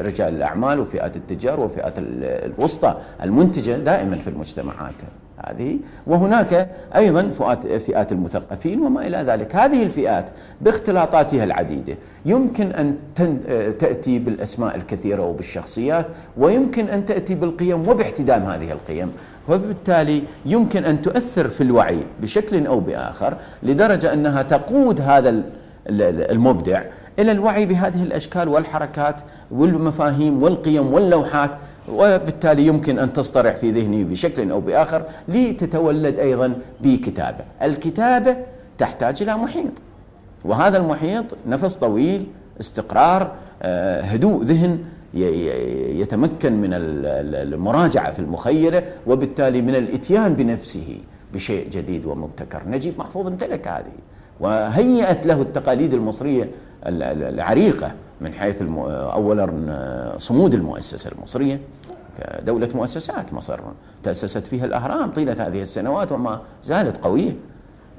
رجال 0.06 0.34
الأعمال 0.34 0.80
وفئات 0.80 1.16
التجار 1.16 1.60
وفئات 1.60 1.94
الوسطى 1.98 2.96
المنتجة 3.22 3.76
دائما 3.76 4.16
في 4.16 4.30
المجتمعات. 4.30 4.94
هذه. 5.48 5.78
وهناك 6.06 6.70
أيضا 6.96 7.30
فئات 7.78 8.12
المثقفين 8.12 8.80
وما 8.80 9.06
إلى 9.06 9.16
ذلك. 9.16 9.56
هذه 9.56 9.82
الفئات 9.82 10.30
باختلاطاتها 10.60 11.44
العديدة. 11.44 11.96
يمكن 12.26 12.66
أن 12.66 12.96
تأتي 13.78 14.18
بالأسماء 14.18 14.76
الكثيرة 14.76 15.22
وبالشخصيات 15.22 16.06
ويمكن 16.36 16.88
أن 16.88 17.06
تأتي 17.06 17.34
بالقيم 17.34 17.88
وباحتدام 17.88 18.42
هذه 18.42 18.72
القيم. 18.72 19.12
وبالتالي 19.48 20.22
يمكن 20.46 20.84
أن 20.84 21.02
تؤثر 21.02 21.48
في 21.48 21.60
الوعي 21.60 21.98
بشكل 22.22 22.66
أو 22.66 22.80
بآخر 22.80 23.36
لدرجة 23.62 24.12
أنها 24.12 24.42
تقود 24.42 25.00
هذا 25.00 25.42
المبدع 25.88 26.82
إلى 27.18 27.32
الوعي 27.32 27.66
بهذه 27.66 28.02
الأشكال 28.02 28.48
والحركات 28.48 29.16
والمفاهيم 29.50 30.42
والقيم 30.42 30.92
واللوحات 30.92 31.50
وبالتالي 31.92 32.66
يمكن 32.66 32.98
أن 32.98 33.12
تصطرح 33.12 33.56
في 33.56 33.70
ذهني 33.70 34.04
بشكل 34.04 34.50
أو 34.50 34.60
بآخر 34.60 35.02
لتتولد 35.28 36.18
أيضا 36.18 36.54
بكتابة. 36.80 37.44
الكتابة 37.62 38.36
تحتاج 38.78 39.22
إلى 39.22 39.36
محيط 39.36 39.72
وهذا 40.44 40.76
المحيط 40.78 41.24
نفس 41.46 41.74
طويل 41.74 42.26
استقرار 42.60 43.32
آه، 43.62 44.00
هدوء 44.00 44.42
ذهن 44.42 44.78
يتمكن 45.14 46.52
من 46.52 46.70
المراجعة 46.72 48.12
في 48.12 48.18
المخيلة 48.18 48.82
وبالتالي 49.06 49.62
من 49.62 49.74
الإتيان 49.74 50.34
بنفسه 50.34 50.98
بشيء 51.34 51.68
جديد 51.70 52.06
ومبتكر. 52.06 52.62
نجيب 52.68 52.98
محفوظ 52.98 53.26
امتلك 53.26 53.68
هذه 53.68 53.92
وهيأت 54.40 55.26
له 55.26 55.42
التقاليد 55.42 55.94
المصرية 55.94 56.48
العريقة 56.86 57.92
من 58.20 58.32
حيث 58.32 58.62
أولا 58.88 60.14
صمود 60.18 60.54
المؤسسة 60.54 61.10
المصرية 61.18 61.60
كدولة 62.18 62.68
مؤسسات 62.74 63.34
مصر 63.34 63.60
تأسست 64.02 64.46
فيها 64.46 64.64
الأهرام 64.64 65.10
طيلة 65.10 65.46
هذه 65.46 65.62
السنوات 65.62 66.12
وما 66.12 66.40
زالت 66.62 66.96
قوية. 67.04 67.36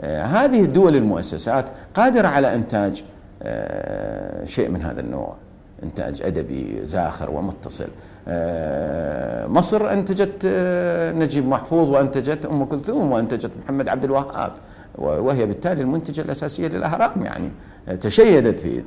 آه، 0.02 0.24
هذه 0.24 0.64
الدول 0.64 0.96
المؤسسات 0.96 1.66
قادرة 1.94 2.28
على 2.28 2.56
إنتاج 2.56 3.04
آه، 3.44 4.46
شيء 4.46 4.70
من 4.70 4.82
هذا 4.82 5.02
النوع 5.02 5.36
إنتاج 5.84 6.22
أدبي 6.22 6.82
زاخر 6.86 7.30
ومتصل. 7.32 7.88
آه، 8.28 9.48
مصر 9.48 9.92
أنتجت 9.94 10.46
نجيب 11.16 11.48
محفوظ 11.48 11.90
وأنتجت 11.90 12.46
أم 12.46 12.66
كلثوم 12.66 13.12
وأنتجت 13.12 13.52
محمد 13.64 13.88
عبد 13.88 14.04
الوهاب 14.04 14.52
وهي 14.96 15.46
بالتالي 15.46 15.82
المنتجة 15.82 16.22
الأساسية 16.22 16.68
للأهرام 16.68 17.12
يعني 17.22 17.50
تشيدت 18.02 18.60
في 18.60 18.82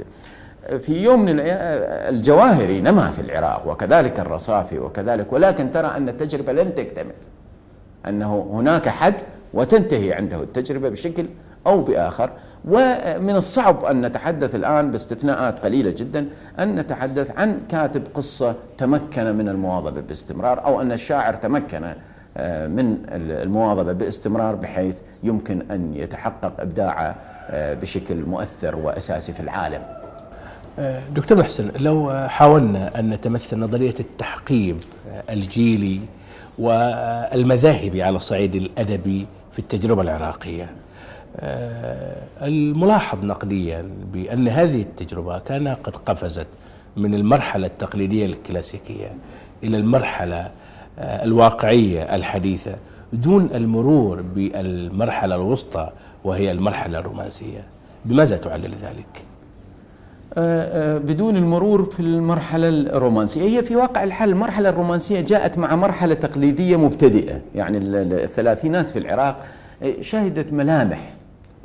في 0.78 1.02
يوم 1.02 1.24
من 1.24 1.36
الجواهري 1.40 2.80
نما 2.80 3.10
في 3.10 3.20
العراق 3.20 3.68
وكذلك 3.68 4.20
الرصافي 4.20 4.78
وكذلك 4.78 5.32
ولكن 5.32 5.70
ترى 5.70 5.86
أن 5.86 6.08
التجربة 6.08 6.52
لن 6.52 6.74
تكتمل 6.74 7.14
أنه 8.08 8.50
هناك 8.52 8.88
حد 8.88 9.14
وتنتهي 9.54 10.12
عنده 10.12 10.42
التجربة 10.42 10.88
بشكل 10.88 11.26
أو 11.66 11.80
بآخر. 11.82 12.30
ومن 12.68 13.36
الصعب 13.36 13.84
أن 13.84 14.06
نتحدث 14.06 14.54
الآن 14.54 14.90
باستثناءات 14.90 15.58
قليلة 15.60 15.90
جدا 15.90 16.26
أن 16.58 16.74
نتحدث 16.74 17.38
عن 17.38 17.60
كاتب 17.68 18.02
قصة 18.14 18.54
تمكن 18.78 19.36
من 19.36 19.48
المواظبة 19.48 20.00
باستمرار 20.00 20.64
أو 20.64 20.80
أن 20.80 20.92
الشاعر 20.92 21.34
تمكن 21.34 21.94
آه، 22.36 22.66
من 22.66 22.96
المواظبة 23.08 23.92
باستمرار 23.92 24.54
بحيث 24.54 24.98
يمكن 25.22 25.70
أن 25.70 25.94
يتحقق 25.94 26.60
إبداعه 26.60 27.16
آه، 27.50 27.74
بشكل 27.74 28.16
مؤثر 28.16 28.76
وأساسي 28.76 29.32
في 29.32 29.40
العالم. 29.40 29.82
دكتور 31.14 31.38
محسن 31.38 31.70
لو 31.78 32.26
حاولنا 32.28 32.98
أن 32.98 33.10
نتمثل 33.10 33.58
نظرية 33.58 33.94
التحقيب 34.00 34.76
الجيلي 35.30 36.00
والمذاهبي 36.58 38.02
على 38.02 38.16
الصعيد 38.16 38.54
الأدبي 38.54 39.26
في 39.52 39.58
التجربة 39.58 40.02
العراقية 40.02 40.70
الملاحظ 42.42 43.24
نقديا 43.24 43.90
بأن 44.12 44.48
هذه 44.48 44.82
التجربة 44.82 45.38
كان 45.38 45.68
قد 45.68 45.96
قفزت 45.96 46.46
من 46.96 47.14
المرحلة 47.14 47.66
التقليدية 47.66 48.26
الكلاسيكية 48.26 49.12
إلى 49.64 49.76
المرحلة 49.76 50.50
الواقعية 50.98 52.14
الحديثة 52.14 52.74
دون 53.12 53.48
المرور 53.54 54.22
بالمرحلة 54.22 55.34
الوسطى 55.34 55.90
وهي 56.24 56.50
المرحلة 56.50 56.98
الرومانسية 56.98 57.64
بماذا 58.04 58.36
تعلل 58.36 58.74
ذلك؟ 58.74 59.22
آه، 60.34 60.94
آه، 60.96 60.98
بدون 60.98 61.36
المرور 61.36 61.84
في 61.84 62.00
المرحلة 62.00 62.68
الرومانسية. 62.68 63.42
هي 63.42 63.62
في 63.62 63.76
واقع 63.76 64.04
الحال 64.04 64.28
المرحلة 64.28 64.68
الرومانسية 64.68 65.20
جاءت 65.20 65.58
مع 65.58 65.76
مرحلة 65.76 66.14
تقليدية 66.14 66.76
مبتدئة. 66.76 67.40
يعني 67.54 67.78
الثلاثينات 67.78 68.90
في 68.90 68.98
العراق 68.98 69.44
آه، 69.82 70.00
شهدت 70.00 70.52
ملامح 70.52 71.14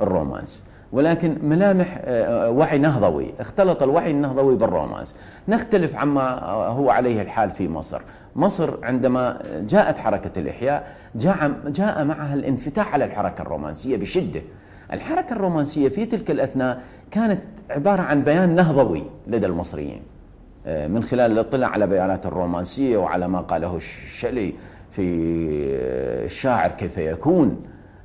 الرومانس. 0.01 0.63
ولكن 0.91 1.37
ملامح 1.43 2.01
وعي 2.47 2.77
نهضوي. 2.77 3.33
اختلط 3.39 3.83
الوعي 3.83 4.11
النهضوي 4.11 4.55
بالرومانس. 4.55 5.15
نختلف 5.47 5.95
عما 5.95 6.39
هو 6.49 6.89
عليه 6.89 7.21
الحال 7.21 7.49
في 7.49 7.67
مصر. 7.67 8.01
مصر 8.35 8.85
عندما 8.85 9.39
جاءت 9.69 9.99
حركة 9.99 10.39
الإحياء 10.39 10.87
جاء, 11.15 11.51
جاء 11.67 12.03
معها 12.03 12.33
الانفتاح 12.33 12.93
على 12.93 13.05
الحركة 13.05 13.41
الرومانسية 13.41 13.97
بشدة. 13.97 14.41
الحركة 14.95 15.33
الرومانسية 15.33 15.89
في 15.89 16.05
تلك 16.05 16.31
الأثناء 16.31 16.81
كانت 17.11 17.41
عبارة 17.69 18.01
عن 18.01 18.23
بيان 18.23 18.55
نهضوي 18.55 19.03
لدى 19.27 19.45
المصريين. 19.45 20.01
آه، 20.67 20.87
من 20.87 21.03
خلال 21.03 21.31
الاطلاع 21.31 21.69
على 21.69 21.87
بيانات 21.87 22.25
الرومانسية 22.25 22.97
وعلى 22.97 23.27
ما 23.27 23.39
قاله 23.39 23.75
الشلي 23.75 24.53
في 24.91 25.01
الشاعر 26.25 26.71
كيف 26.71 26.97
يكون 26.97 27.61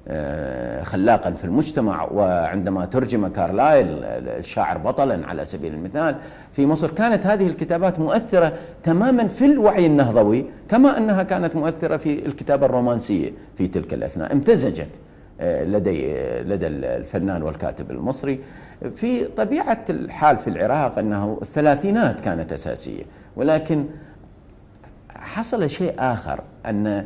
آه، 0.09 0.83
خلاقا 0.83 1.31
في 1.31 1.45
المجتمع 1.45 2.05
وعندما 2.05 2.85
ترجم 2.85 3.29
كارلايل 3.29 3.87
الشاعر 4.05 4.79
بطلا 4.79 5.27
على 5.27 5.45
سبيل 5.45 5.75
المثال 5.75 6.17
في 6.53 6.67
مصر 6.67 6.91
كانت 6.91 7.27
هذه 7.27 7.47
الكتابات 7.47 7.99
مؤثرة 7.99 8.53
تماما 8.83 9.29
في 9.29 9.45
الوعي 9.45 9.87
النهضوي 9.87 10.45
كما 10.69 10.99
أنها 10.99 11.23
كانت 11.23 11.57
مؤثرة 11.57 11.97
في 11.97 12.27
الكتابة 12.27 12.67
الرومانسية 12.67 13.33
في 13.59 13.67
تلك 13.67 13.95
الأثناء. 13.95 14.33
امتزجت 14.33 14.81
آه، 14.81 15.10
لدي 15.43 16.15
لدى 16.43 16.67
الفنان 16.67 17.43
والكاتب 17.43 17.91
المصري. 17.91 18.41
في 18.97 19.25
طبيعة 19.25 19.85
الحال 19.91 20.39
في 20.39 20.51
العراق 20.51 20.99
أنه 20.99 21.39
الثلاثينات 21.43 22.21
كانت 22.21 22.53
أساسية 22.53 23.03
ولكن 23.37 23.85
حصل 25.15 25.71
شيء 25.71 25.95
آخر 25.99 26.41
أن 26.67 27.05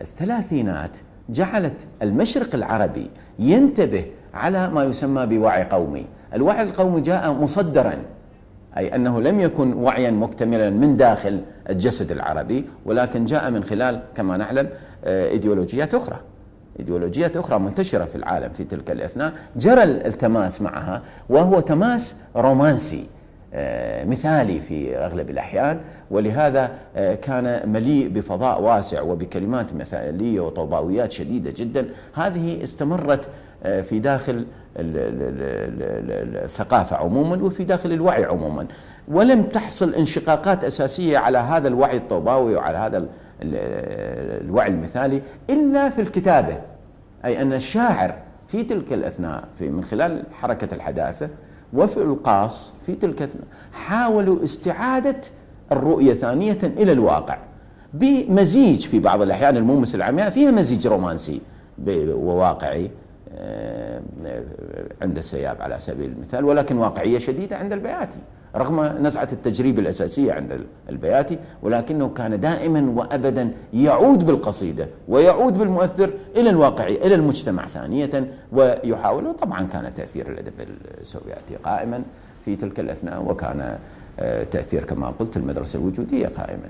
الثلاثينات 0.00 0.96
جعلت 1.28 1.86
المشرق 2.02 2.54
العربي 2.54 3.10
ينتبه 3.38 4.04
على 4.34 4.70
ما 4.70 4.84
يسمى 4.84 5.26
بوعي 5.26 5.64
قومي. 5.64 6.06
الوعي 6.34 6.62
القومي 6.62 7.00
جاء 7.00 7.32
مصدرا 7.32 7.94
أي 8.76 8.94
أنه 8.94 9.20
لم 9.20 9.40
يكن 9.40 9.72
وعيا 9.72 10.10
مكتملا 10.10 10.70
من 10.70 10.96
داخل 10.96 11.40
الجسد 11.70 12.10
العربي 12.10 12.64
ولكن 12.84 13.24
جاء 13.24 13.50
من 13.50 13.64
خلال 13.64 14.02
كما 14.14 14.36
نعلم 14.36 14.68
آه، 15.04 15.28
إيديولوجيات 15.28 15.94
أخرى. 15.94 16.20
ايديولوجيات 16.78 17.36
أخرى 17.36 17.58
منتشرة 17.58 18.04
في 18.04 18.16
العالم 18.16 18.52
في 18.52 18.64
تلك 18.64 18.90
الأثناء 18.90 19.32
جرى 19.56 19.82
التماس 19.82 20.62
معها 20.62 21.02
وهو 21.28 21.60
تماس 21.60 22.16
رومانسي 22.36 23.06
آه، 23.54 24.04
مثالي 24.04 24.60
في 24.60 24.96
أغلب 24.96 25.30
الأحيان 25.30 25.80
ولهذا 26.10 26.70
آه، 26.96 27.14
كان 27.14 27.72
مليء 27.72 28.08
بفضاء 28.08 28.62
واسع 28.62 29.00
وبكلمات 29.00 29.74
مثالية 29.74 30.40
وطوباويات 30.40 31.12
شديدة 31.12 31.52
جدا. 31.56 31.86
هذه 32.14 32.62
استمرت 32.62 33.28
آه، 33.64 33.80
في 33.80 33.98
داخل 33.98 34.46
الثقافة 36.44 36.96
عموما 36.96 37.44
وفي 37.44 37.64
داخل 37.64 37.92
الوعي 37.92 38.24
عموما. 38.24 38.66
ولم 39.08 39.42
تحصل 39.42 39.94
انشقاقات 39.94 40.64
أساسية 40.64 41.18
على 41.18 41.38
هذا 41.38 41.68
الوعي 41.68 41.96
الطوباوي 41.96 42.54
وعلى 42.54 42.78
هذا 42.78 43.06
الوعي 43.42 44.68
المثالي 44.68 45.22
إلا 45.50 45.90
في 45.90 46.00
الكتابة. 46.00 46.58
أي 47.24 47.42
أن 47.42 47.52
الشاعر 47.52 48.14
في 48.48 48.62
تلك 48.62 48.92
الأثناء 48.92 49.48
في 49.58 49.70
من 49.70 49.84
خلال 49.84 50.22
حركة 50.32 50.74
الحداثة 50.74 51.28
وفي 51.72 51.96
القاص 51.96 52.72
في 52.86 52.94
تلك 52.94 53.18
الأثناء 53.18 53.44
حاولوا 53.72 54.44
استعادة 54.44 55.20
الرؤية 55.72 56.14
ثانية 56.14 56.58
إلى 56.62 56.92
الواقع. 56.92 57.38
بمزيج 57.94 58.86
في 58.86 58.98
بعض 58.98 59.22
الأحيان 59.22 59.56
المومس 59.56 59.94
العمياء 59.94 60.30
فيها 60.30 60.50
مزيج 60.50 60.86
رومانسي 60.86 61.40
وواقعي 61.88 62.90
آه، 63.34 64.00
عند 65.02 65.18
السياب 65.18 65.62
على 65.62 65.78
سبيل 65.78 66.10
المثال 66.10 66.44
ولكن 66.44 66.78
واقعية 66.78 67.18
شديدة 67.18 67.56
عند 67.56 67.72
البياتي. 67.72 68.18
رغم 68.56 68.80
نزعة 69.06 69.28
التجريب 69.32 69.78
الأساسية 69.78 70.32
عند 70.32 70.60
البياتي 70.88 71.38
ولكنه 71.62 72.08
كان 72.08 72.40
دائما 72.40 72.90
وأبدا 72.96 73.50
يعود 73.74 74.26
بالقصيدة 74.26 74.88
ويعود 75.08 75.58
بالمؤثر 75.58 76.10
إلى 76.36 76.50
الواقع 76.50 76.86
إلى 76.86 77.14
المجتمع 77.14 77.66
ثانية 77.66 78.34
ويحاول 78.52 79.34
طبعا 79.34 79.66
كان 79.66 79.94
تأثير 79.94 80.28
الأدب 80.30 80.52
السوفيتي 81.00 81.56
قائما 81.64 82.02
في 82.44 82.56
تلك 82.56 82.80
الأثناء 82.80 83.22
وكان 83.22 83.78
آه، 84.20 84.44
تأثير 84.44 84.84
كما 84.84 85.08
قلت 85.08 85.36
المدرسة 85.36 85.78
الوجودية 85.78 86.28
قائما. 86.28 86.68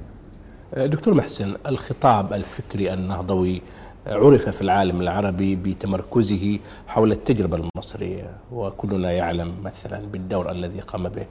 دكتور 0.77 1.15
محسن 1.15 1.55
الخطاب 1.67 2.33
الفكري 2.33 2.93
النهضوي 2.93 3.63
عرف 4.07 4.49
في 4.49 4.63
العالم 4.63 5.01
العربي 5.01 5.57
بتمركزه 5.57 6.59
حول 6.89 7.13
التجربة 7.13 7.57
المصرية 7.77 8.25
وكلنا 8.53 9.13
يعلم 9.13 9.53
مثلا 9.65 10.01
بالدور 10.13 10.51
الذي 10.51 10.81
قام 10.81 11.03
به. 11.09 11.23
آه، 11.23 11.27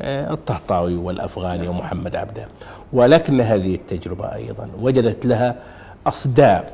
الطهطاوي 0.00 0.96
والأفغاني 0.96 1.68
ومحمد 1.68 2.16
عبده. 2.16 2.48
ولكن 2.92 3.40
هذه 3.40 3.74
التجربة 3.74 4.34
أيضا 4.34 4.68
وجدت 4.80 5.26
لها 5.26 5.56
أصداء 6.06 6.66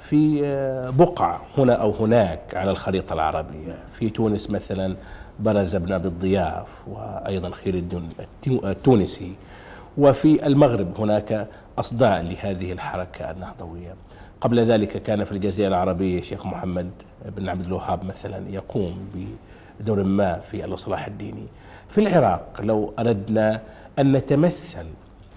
في 0.00 0.40
آه، 0.44 0.90
بقع 0.90 1.38
هنا 1.58 1.74
أو 1.74 1.90
هناك 1.90 2.40
على 2.54 2.70
الخريطة 2.70 3.12
العربية. 3.12 3.74
في 3.98 4.10
تونس 4.10 4.50
مثلا 4.50 4.96
برز 5.40 5.74
ابن 5.74 5.92
أبي 5.92 6.08
الضياف 6.08 6.66
وأيضا 6.86 7.50
خير 7.50 7.74
الدين 7.74 8.08
التونسي. 8.48 9.32
وفي 9.98 10.46
المغرب 10.46 11.00
هناك 11.00 11.46
أصداء 11.78 12.22
لهذه 12.22 12.72
الحركة 12.72 13.30
النهضوية. 13.30 13.94
قبل 14.40 14.60
ذلك 14.60 15.02
كان 15.02 15.24
في 15.24 15.32
الجزيرة 15.32 15.68
العربية 15.68 16.18
الشيخ 16.18 16.46
محمد 16.46 16.90
بن 17.36 17.48
عبد 17.48 17.66
الوهاب 17.66 18.04
مثلا 18.04 18.50
يقوم 18.50 19.08
بدور 19.80 20.02
ما 20.02 20.40
في 20.50 20.64
الإصلاح 20.64 21.06
الديني. 21.06 21.46
في 21.94 22.00
العراق 22.00 22.60
لو 22.62 22.92
أردنا 22.98 23.60
أن 23.98 24.12
نتمثل 24.12 24.86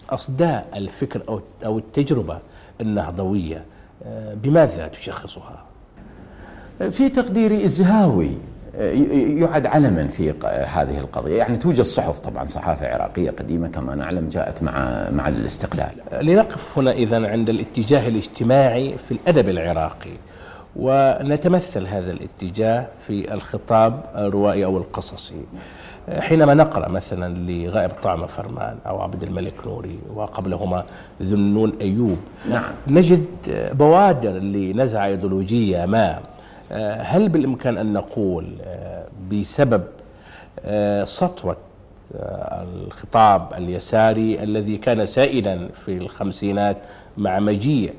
أصداء 0.09 0.67
الفكر 0.75 1.41
أو 1.65 1.77
التجربة 1.77 2.39
النهضوية 2.81 3.63
آه، 4.05 4.33
بماذا 4.33 4.87
تشخصها؟ 4.87 5.63
في 6.91 7.09
تقديري 7.09 7.63
الزهاوي 7.63 8.31
يعد 9.39 9.65
علما 9.65 10.07
في 10.07 10.29
هذه 10.67 10.99
القضية، 10.99 11.37
يعني 11.37 11.57
توجد 11.57 11.81
صحف 11.81 12.19
طبعا 12.19 12.45
صحافة 12.45 12.93
عراقية 12.93 13.29
قديمة 13.29 13.67
كما 13.67 13.95
نعلم 13.95 14.29
جاءت 14.29 14.63
مع 14.63 15.09
مع 15.09 15.27
الاستقلال. 15.27 15.91
لنقف 16.21 16.77
هنا 16.77 16.91
اذا 16.91 17.27
عند 17.27 17.49
الاتجاه 17.49 18.07
الاجتماعي 18.07 18.97
في 18.97 19.11
الأدب 19.11 19.49
العراقي 19.49 20.13
ونتمثل 20.75 21.87
هذا 21.87 22.11
الاتجاه 22.11 22.87
في 23.07 23.33
الخطاب 23.33 24.01
الروائي 24.15 24.65
أو 24.65 24.77
القصصي. 24.77 25.41
حينما 26.09 26.53
نقرأ 26.53 26.89
مثلا 26.89 27.37
لغائب 27.37 27.89
طعمه 27.89 28.25
فرمان 28.27 28.77
أو 28.85 29.01
عبد 29.01 29.23
الملك 29.23 29.53
نوري 29.65 29.99
وقبلهما 30.15 30.83
ذنون 31.21 31.73
أيوب 31.81 32.17
نعم. 32.49 32.63
نجد 32.87 33.25
بوادر 33.73 34.31
لنزعة 34.31 35.05
إيديولوجية 35.05 35.85
ما. 35.85 36.19
آه، 36.71 37.01
هل 37.01 37.29
بالإمكان 37.29 37.77
أن 37.77 37.93
نقول 37.93 38.47
آه، 38.63 39.05
بسبب 39.31 39.83
آه، 40.65 41.03
سطوة 41.03 41.57
الخطاب 42.13 43.53
اليساري 43.57 44.43
الذي 44.43 44.77
كان 44.77 45.05
سائلا 45.05 45.69
في 45.85 45.97
الخمسينات 45.97 46.77
مع 47.17 47.39
مجيء 47.39 47.93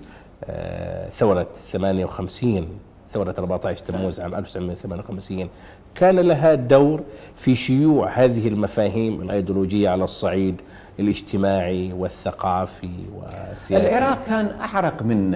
ثورة 1.13 1.47
58 1.73 2.69
ثورة 3.13 3.35
14 3.39 3.85
تموز 3.85 4.21
عام 4.21 4.35
1958 4.35 5.49
كان 5.99 6.17
لها 6.21 6.55
دور 6.55 7.03
في 7.37 7.55
شيوع 7.55 8.11
هذه 8.11 8.49
المفاهيم 8.49 9.23
الأيديولوجية 9.23 9.89
على 9.89 10.05
الصعيد 10.05 10.61
الاجتماعي 11.01 11.93
والثقافي 11.93 12.91
والسياسي. 13.17 13.77
العراق 13.89 14.25
كان 14.25 14.47
أحرق 14.47 15.03
من 15.03 15.33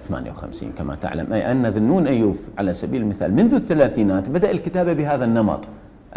58 0.00 0.72
كما 0.72 0.94
تعلم 0.94 1.32
أي 1.32 1.50
أن 1.52 1.66
ذنون 1.66 2.06
أيوب 2.06 2.36
على 2.58 2.74
سبيل 2.74 3.02
المثال 3.02 3.34
منذ 3.34 3.54
الثلاثينات 3.54 4.28
بدأ 4.28 4.50
الكتابة 4.50 4.92
بهذا 4.92 5.24
النمط 5.24 5.64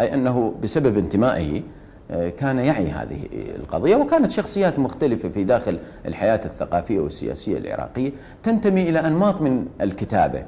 أي 0.00 0.14
أنه 0.14 0.54
بسبب 0.62 0.98
انتمائه 0.98 1.62
آه، 2.10 2.28
كان 2.28 2.58
يعي 2.58 2.86
هذه 2.86 3.18
القضية 3.32 3.96
وكانت 3.96 4.30
شخصيات 4.30 4.78
مختلفة 4.78 5.28
في 5.28 5.44
داخل 5.44 5.78
الحياة 6.06 6.40
الثقافية 6.44 7.00
والسياسية 7.00 7.58
العراقية 7.58 8.12
تنتمي 8.42 8.88
إلى 8.88 8.98
أنماط 8.98 9.40
من 9.40 9.66
الكتابة. 9.80 10.42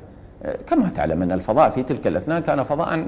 كما 0.66 0.88
تعلم 0.88 1.22
أن 1.22 1.33
الفضاء 1.33 1.70
في 1.70 1.83
تلك 1.83 2.07
الأثناء 2.07 2.40
كان 2.40 2.62
فضاء 2.62 3.07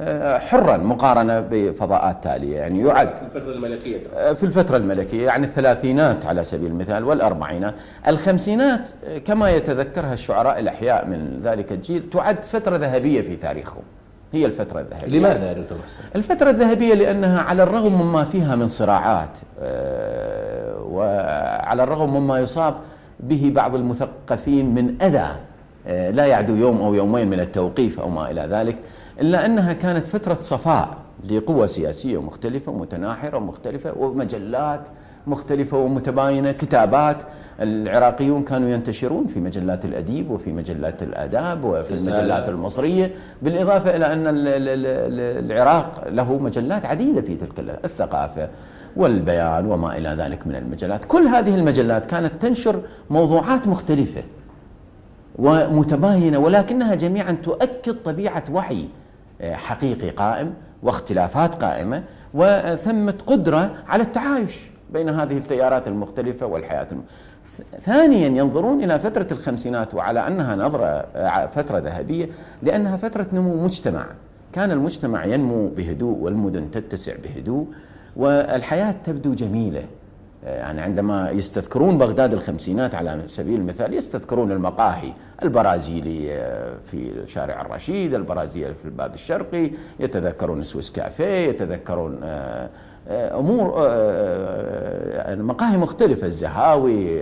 آه، 0.00 0.38
حرا 0.38 0.76
مقارنة 0.76 1.40
بفضاءات 1.40 2.24
تالية. 2.24 2.56
يعني 2.56 2.80
يعد 2.80 3.16
في 3.16 3.22
الفترة 3.22 3.52
الملكية. 3.52 4.00
آه، 4.16 4.32
في 4.32 4.46
الفترة 4.46 4.76
الملكية 4.76 5.26
يعني 5.26 5.46
الثلاثينات 5.46 6.26
على 6.26 6.44
سبيل 6.44 6.70
المثال 6.70 7.04
والأربعينات. 7.04 7.74
الخمسينات 8.08 8.90
آه، 9.04 9.18
كما 9.18 9.50
يتذكرها 9.50 10.12
الشعراء 10.12 10.58
الأحياء 10.58 11.06
من 11.06 11.36
ذلك 11.42 11.72
الجيل 11.72 12.02
تعد 12.02 12.44
فترة 12.44 12.76
ذهبية 12.76 13.20
في 13.22 13.36
تاريخهم. 13.36 13.82
هي 14.32 14.46
الفترة 14.46 14.80
الذهبية. 14.80 15.18
لماذا 15.18 15.48
يا 15.48 15.52
دكتور؟ 15.52 15.78
الفترة 16.16 16.50
الذهبية 16.50 16.94
لأنها 16.94 17.40
على 17.40 17.62
الرغم 17.62 18.02
مما 18.02 18.24
فيها 18.24 18.56
من 18.56 18.66
صراعات 18.66 19.38
وعلى 20.82 21.82
الرغم 21.82 22.14
مما 22.14 22.38
يصاب 22.38 22.74
به 23.20 23.52
بعض 23.54 23.74
المثقفين 23.74 24.74
من 24.74 25.02
أذى 25.02 25.47
لا 25.88 26.26
يعدو 26.26 26.54
يوم 26.54 26.80
أو 26.80 26.94
يومين 26.94 27.30
من 27.30 27.40
التوقيف 27.40 28.00
أو 28.00 28.08
ما 28.08 28.30
إلى 28.30 28.40
ذلك 28.40 28.76
إلا 29.20 29.46
أنها 29.46 29.72
كانت 29.72 30.06
فترة 30.06 30.38
صفاء 30.40 30.88
لقوى 31.30 31.68
سياسية 31.68 32.22
مختلفة 32.22 32.72
متناحرة 32.72 33.38
مختلفة 33.38 33.92
ومجلات 33.98 34.88
مختلفة 35.26 35.78
ومتباينة 35.78 36.52
كتابات. 36.52 37.16
العراقيون 37.60 38.42
كانوا 38.42 38.68
ينتشرون 38.68 39.26
في 39.26 39.40
مجلات 39.40 39.84
الأديب 39.84 40.30
وفي 40.30 40.52
مجلات 40.52 41.02
الآداب 41.02 41.64
وفي 41.64 41.94
المجلات 41.94 42.48
المصرية 42.48 43.10
بالإضافة 43.42 43.96
إلى 43.96 44.12
أن 44.12 44.24
العراق 45.50 46.08
له 46.08 46.38
مجلات 46.38 46.86
عديدة 46.86 47.20
في 47.20 47.34
تلك 47.34 47.78
الثقافة 47.84 48.48
والبيان 48.96 49.66
وما 49.66 49.98
إلى 49.98 50.08
ذلك 50.08 50.46
من 50.46 50.54
المجلات. 50.54 51.04
كل 51.04 51.22
هذه 51.22 51.54
المجلات 51.54 52.06
كانت 52.06 52.32
تنشر 52.42 52.80
موضوعات 53.10 53.68
مختلفة. 53.68 54.22
ومتباينة 55.38 56.38
ولكنها 56.38 56.94
جميعا 56.94 57.32
تؤكد 57.32 57.94
طبيعة 58.04 58.44
وعي 58.52 58.88
آه، 59.40 59.54
حقيقي 59.54 60.10
قائم 60.10 60.54
واختلافات 60.82 61.54
قائمة 61.54 62.02
وثمة 62.34 63.14
قدرة 63.26 63.70
على 63.88 64.02
التعايش 64.02 64.56
بين 64.92 65.08
هذه 65.08 65.36
التيارات 65.36 65.88
المختلفة 65.88 66.46
والحياة 66.46 66.86
الم... 66.92 67.02
ثانيا 67.78 68.28
ينظرون 68.28 68.84
إلى 68.84 68.98
فترة 68.98 69.26
الخمسينات 69.32 69.94
وعلى 69.94 70.26
أنها 70.26 70.56
نظرة 70.56 70.86
آه، 70.86 71.46
فترة 71.46 71.78
ذهبية 71.78 72.28
لأنها 72.62 72.96
فترة 72.96 73.26
نمو 73.32 73.64
مجتمع. 73.64 74.06
كان 74.52 74.70
المجتمع 74.70 75.24
ينمو 75.24 75.68
بهدوء 75.68 76.18
والمدن 76.18 76.70
تتسع 76.70 77.12
بهدوء 77.24 77.66
والحياة 78.16 78.94
تبدو 79.04 79.34
جميلة. 79.34 79.84
يعني 80.42 80.80
عندما 80.80 81.30
يستذكرون 81.30 81.98
بغداد 81.98 82.32
الخمسينات 82.32 82.94
على 82.94 83.22
سبيل 83.26 83.60
المثال 83.60 83.94
يستذكرون 83.94 84.52
المقاهي 84.52 85.12
البرازيلي 85.42 86.26
في 86.86 87.26
شارع 87.26 87.60
الرشيد 87.60 88.14
البرازيلي 88.14 88.74
في 88.74 88.84
الباب 88.84 89.14
الشرقي 89.14 89.70
يتذكرون 90.00 90.62
سويس 90.62 90.90
كافيه 90.90 91.48
يتذكرون 91.48 92.20
آه، 92.24 92.70
آه، 93.08 93.38
أمور 93.38 93.74
آه، 93.78 95.34
مقاهي 95.34 95.76
مختلفة 95.76 96.26
الزهاوي 96.26 97.20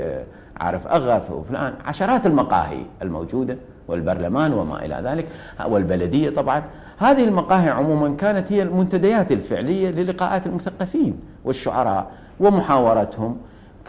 عارف 0.57 0.87
اغف 0.87 1.31
وفلان 1.31 1.74
عشرات 1.85 2.26
المقاهي 2.26 2.83
الموجودة 3.02 3.57
والبرلمان 3.88 4.52
وما 4.52 4.85
إلى 4.85 5.02
ذلك 5.05 5.26
والبلدية 5.66 6.31
طبعا. 6.31 6.62
هذه 6.98 7.24
المقاهي 7.24 7.70
عموما 7.70 8.16
كانت 8.16 8.52
هي 8.52 8.62
المنتديات 8.62 9.33
الفعلية 9.33 9.90
للقاءات 9.90 10.46
المثقفين 10.46 11.20
والشعراء. 11.44 12.11
ومحاورتهم. 12.40 13.37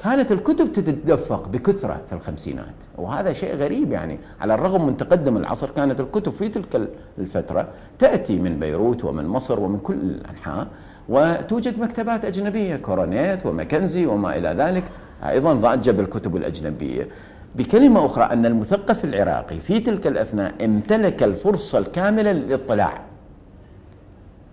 كانت 0.04 0.32
الكتب 0.32 0.74
تتدفق 0.74 1.48
بكثرة 1.48 2.02
في 2.10 2.14
الخمسينات 2.14 2.76
وهذا 2.98 3.34
شيء 3.34 3.56
غريب 3.56 3.92
يعني. 3.92 4.20
على 4.42 4.54
الرغم 4.54 4.86
من 4.86 4.98
تقدم 4.98 5.38
العصر 5.38 5.70
كانت 5.70 6.00
الكتب 6.00 6.32
في 6.32 6.50
تلك 6.50 6.90
الفترة 7.20 7.68
تأتي 8.00 8.40
من 8.40 8.60
بيروت 8.60 9.06
ومن 9.06 9.26
مصر 9.26 9.60
ومن 9.60 9.80
كل 9.80 9.94
الأنحاء 9.94 10.68
وتوجد 11.10 11.80
مكتبات 11.80 12.26
أجنبية 12.26 12.76
كورونيت 12.76 13.46
ومكنزي 13.46 14.06
وما 14.06 14.38
إلى 14.38 14.50
ذلك. 14.50 14.84
أيضا 15.24 15.54
ضاجة 15.54 15.92
بالكتب 15.92 16.36
الأجنبية. 16.36 17.08
بكلمة 17.56 18.06
أخرى 18.06 18.24
أن 18.24 18.46
المثقف 18.46 19.06
العراقي 19.06 19.60
في 19.60 19.80
تلك 19.80 20.08
الأثناء 20.08 20.66
امتلك 20.66 21.24
الفرصة 21.24 21.78
الكاملة 21.78 22.32
للاطلاع. 22.32 23.02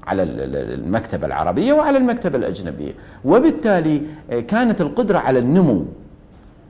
على 0.06 0.22
المكتبة 0.22 1.26
العربية 1.26 1.72
وعلى 1.72 1.98
المكتبة 1.98 2.38
الأجنبية. 2.38 2.92
وبالتالي 3.24 4.02
آه، 4.30 4.40
كانت 4.40 4.80
القدرة 4.80 5.18
على 5.18 5.38
النمو 5.38 5.84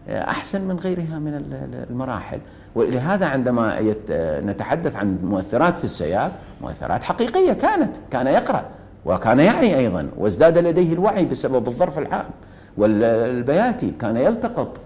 آه، 0.08 0.30
أحسن 0.30 0.60
من 0.60 0.76
غيرها 0.76 1.18
من 1.18 1.54
المراحل. 1.90 2.38
ولهذا 2.74 3.26
عندما 3.26 3.78
آه، 4.10 4.40
نتحدث 4.40 4.96
عن 4.96 5.18
مؤثرات 5.24 5.78
في 5.78 5.84
السياب 5.84 6.32
مؤثرات 6.62 7.04
حقيقية 7.04 7.52
كانت 7.52 7.96
كان 8.10 8.26
يقرأ 8.26 8.64
وكان 9.06 9.38
يعي 9.38 9.78
أيضا 9.78 10.08
وازداد 10.18 10.58
لديه 10.58 10.92
الوعي 10.92 11.24
بسبب 11.24 11.68
الظرف 11.68 11.98
العام 11.98 12.30
والبياتي 12.76 13.90
كان 14.00 14.16
يلتقط 14.16 14.80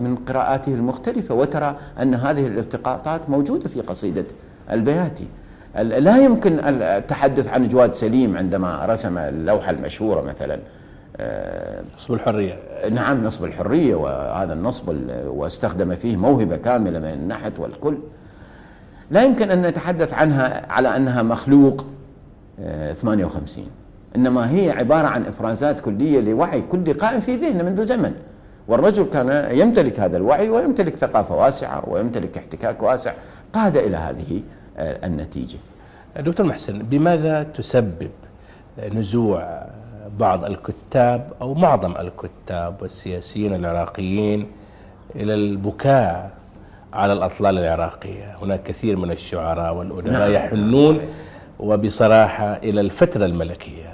من 0.00 0.18
قراءاته 0.28 0.74
المختلفة 0.74 1.34
وترى 1.34 1.76
أن 2.02 2.14
هذه 2.14 2.46
الالتقاطات 2.46 3.30
موجودة 3.30 3.68
في 3.68 3.80
قصيدة 3.80 4.24
البياتي. 4.70 5.26
لا 5.80 6.16
يمكن 6.16 6.58
التحدث 6.64 7.48
عن 7.48 7.68
جواد 7.68 7.94
سليم 7.94 8.36
عندما 8.36 8.86
رسم 8.86 9.18
اللوحة 9.18 9.70
المشهورة 9.70 10.20
مثلا 10.20 10.58
آه، 11.16 11.82
نصب 11.96 12.14
الحرية. 12.14 12.54
نعم 12.90 13.24
نصب 13.24 13.44
الحرية 13.44 13.94
وهذا 13.94 14.52
النصب 14.52 14.96
واستخدم 15.26 15.94
فيه 15.94 16.16
موهبة 16.16 16.56
كاملة 16.56 16.98
من 16.98 17.04
النحت 17.04 17.58
والكل. 17.58 17.98
لا 19.10 19.22
يمكن 19.22 19.50
أن 19.50 19.62
نتحدث 19.62 20.14
عنها 20.14 20.72
على 20.72 20.96
أنها 20.96 21.22
مخلوق 21.22 21.86
58 22.92 23.64
آه، 23.64 24.16
إنما 24.16 24.50
هي 24.50 24.70
عبارة 24.70 25.06
عن 25.06 25.26
إفرازات 25.26 25.80
كلية 25.80 26.20
لوعي 26.20 26.62
كل 26.62 26.94
قائم 26.94 27.20
في 27.20 27.36
ذهنه 27.36 27.62
منذ 27.62 27.84
زمن. 27.84 28.14
والرجل 28.68 29.04
كان 29.04 29.58
يمتلك 29.58 30.00
هذا 30.00 30.16
الوعي 30.16 30.48
ويمتلك 30.48 30.96
ثقافة 30.96 31.36
واسعة 31.36 31.88
ويمتلك 31.88 32.38
احتكاك 32.38 32.82
واسع 32.82 33.12
قاد 33.52 33.76
إلى 33.76 33.96
هذه 33.96 34.42
النتيجة. 34.78 35.58
دكتور 36.16 36.46
محسن 36.46 36.78
بماذا 36.78 37.42
تسبب 37.42 38.10
نزوع 38.92 39.66
بعض 40.18 40.44
الكتاب 40.44 41.32
أو 41.42 41.54
معظم 41.54 41.94
الكتاب 41.96 42.82
والسياسيين 42.82 43.54
العراقيين 43.54 44.46
إلى 45.16 45.34
البكاء 45.34 46.30
على 46.92 47.12
الأطلال 47.12 47.58
العراقية؟ 47.58 48.36
هناك 48.42 48.62
كثير 48.62 48.96
من 48.96 49.10
الشعراء 49.10 49.74
والأدباء 49.74 50.12
نعم. 50.12 50.32
يحنون 50.32 51.00
وبصراحة 51.60 52.56
إلى 52.56 52.80
الفترة 52.80 53.26
الملكية. 53.26 53.92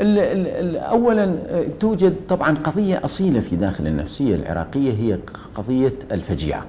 اولا 0.00 1.36
توجد 1.80 2.16
طبعا 2.28 2.56
قضية 2.56 3.04
أصيلة 3.04 3.40
في 3.40 3.56
داخل 3.56 3.86
النفسية 3.86 4.34
العراقية 4.34 4.92
هي 4.92 5.18
قضية 5.54 5.92
الفجيعة. 6.12 6.66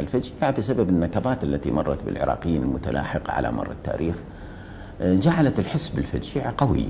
الفجيعة 0.00 0.50
بسبب 0.50 0.88
النكبات 0.88 1.44
التي 1.44 1.70
مرت 1.70 1.98
بالعراقيين 2.06 2.62
المتلاحقة 2.62 3.32
على 3.32 3.52
مر 3.52 3.70
التاريخ 3.70 4.14
جعلت 5.00 5.58
الحس 5.58 5.88
بالفجيعة 5.88 6.54
قوي 6.58 6.86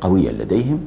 قويا 0.00 0.32
لديهم. 0.32 0.84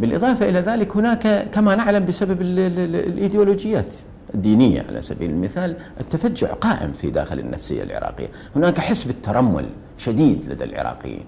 بالإضافة 0.00 0.48
إلى 0.48 0.60
ذلك 0.60 0.96
هناك 0.96 1.48
كما 1.52 1.74
نعلم 1.74 2.06
بسبب 2.06 2.38
الإيديولوجيات 2.40 3.94
الدينية. 4.34 4.84
على 4.88 5.02
سبيل 5.02 5.30
المثال 5.30 5.76
التفجع 6.00 6.52
قائم 6.52 6.92
في 6.92 7.10
داخل 7.10 7.38
النفسية 7.38 7.82
العراقية. 7.82 8.28
هناك 8.56 8.78
حس 8.78 9.04
بالترمل 9.04 9.66
شديد 9.98 10.52
لدى 10.52 10.64
العراقيين. 10.64 11.24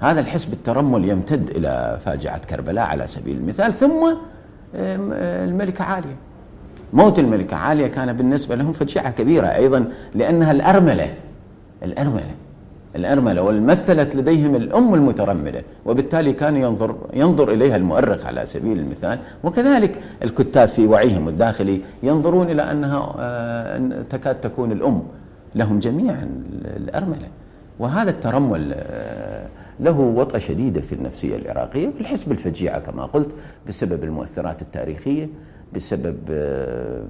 هذا 0.00 0.20
الحس 0.20 0.44
بالترمل 0.44 1.08
يمتد 1.08 1.50
إلى 1.50 1.98
فاجعة 2.04 2.46
كربلاء 2.46 2.84
على 2.84 3.06
سبيل 3.06 3.36
المثال 3.36 3.72
ثم 3.72 4.14
الملكة 4.74 5.84
عالية. 5.84 6.16
موت 6.92 7.18
الملكة 7.18 7.56
عالية 7.56 7.86
كان 7.86 8.12
بالنسبة 8.12 8.54
لهم 8.54 8.72
فجيعة 8.72 9.10
كبيرة 9.10 9.46
أيضا 9.46 9.84
لأنها 10.14 10.52
الأرملة 10.52 11.14
الأرملة 11.82 12.34
الأرملة 12.96 13.42
ومثلت 13.42 14.16
لديهم 14.16 14.54
الأم 14.54 14.94
المترملة 14.94 15.62
وبالتالي 15.86 16.32
كان 16.32 16.56
ينظر 16.56 16.96
ينظر 17.14 17.52
إليها 17.52 17.76
المؤرخ 17.76 18.26
على 18.26 18.46
سبيل 18.46 18.78
المثال 18.78 19.18
وكذلك 19.44 19.98
الكتاب 20.22 20.68
في 20.68 20.86
وعيهم 20.86 21.28
الداخلي 21.28 21.80
ينظرون 22.02 22.50
إلى 22.50 22.62
أنها 22.62 23.14
آه، 23.18 24.02
تكاد 24.10 24.40
تكون 24.40 24.72
الأم. 24.72 25.02
لهم 25.54 25.78
جميعا 25.78 26.28
الأرملة. 26.64 27.28
وهذا 27.78 28.10
الترمل 28.10 28.72
آه، 28.76 29.46
له 29.80 30.00
وطأة 30.00 30.38
شديدة 30.38 30.80
في 30.80 30.94
النفسية 30.94 31.36
العراقية 31.36 31.86
والحس 31.86 32.22
بالفجيعة 32.22 32.78
كما 32.78 33.06
قلت 33.06 33.30
بسبب 33.68 34.04
المؤثرات 34.04 34.62
التاريخية. 34.62 35.28
بسبب 35.72 36.18
آه، 36.30 37.04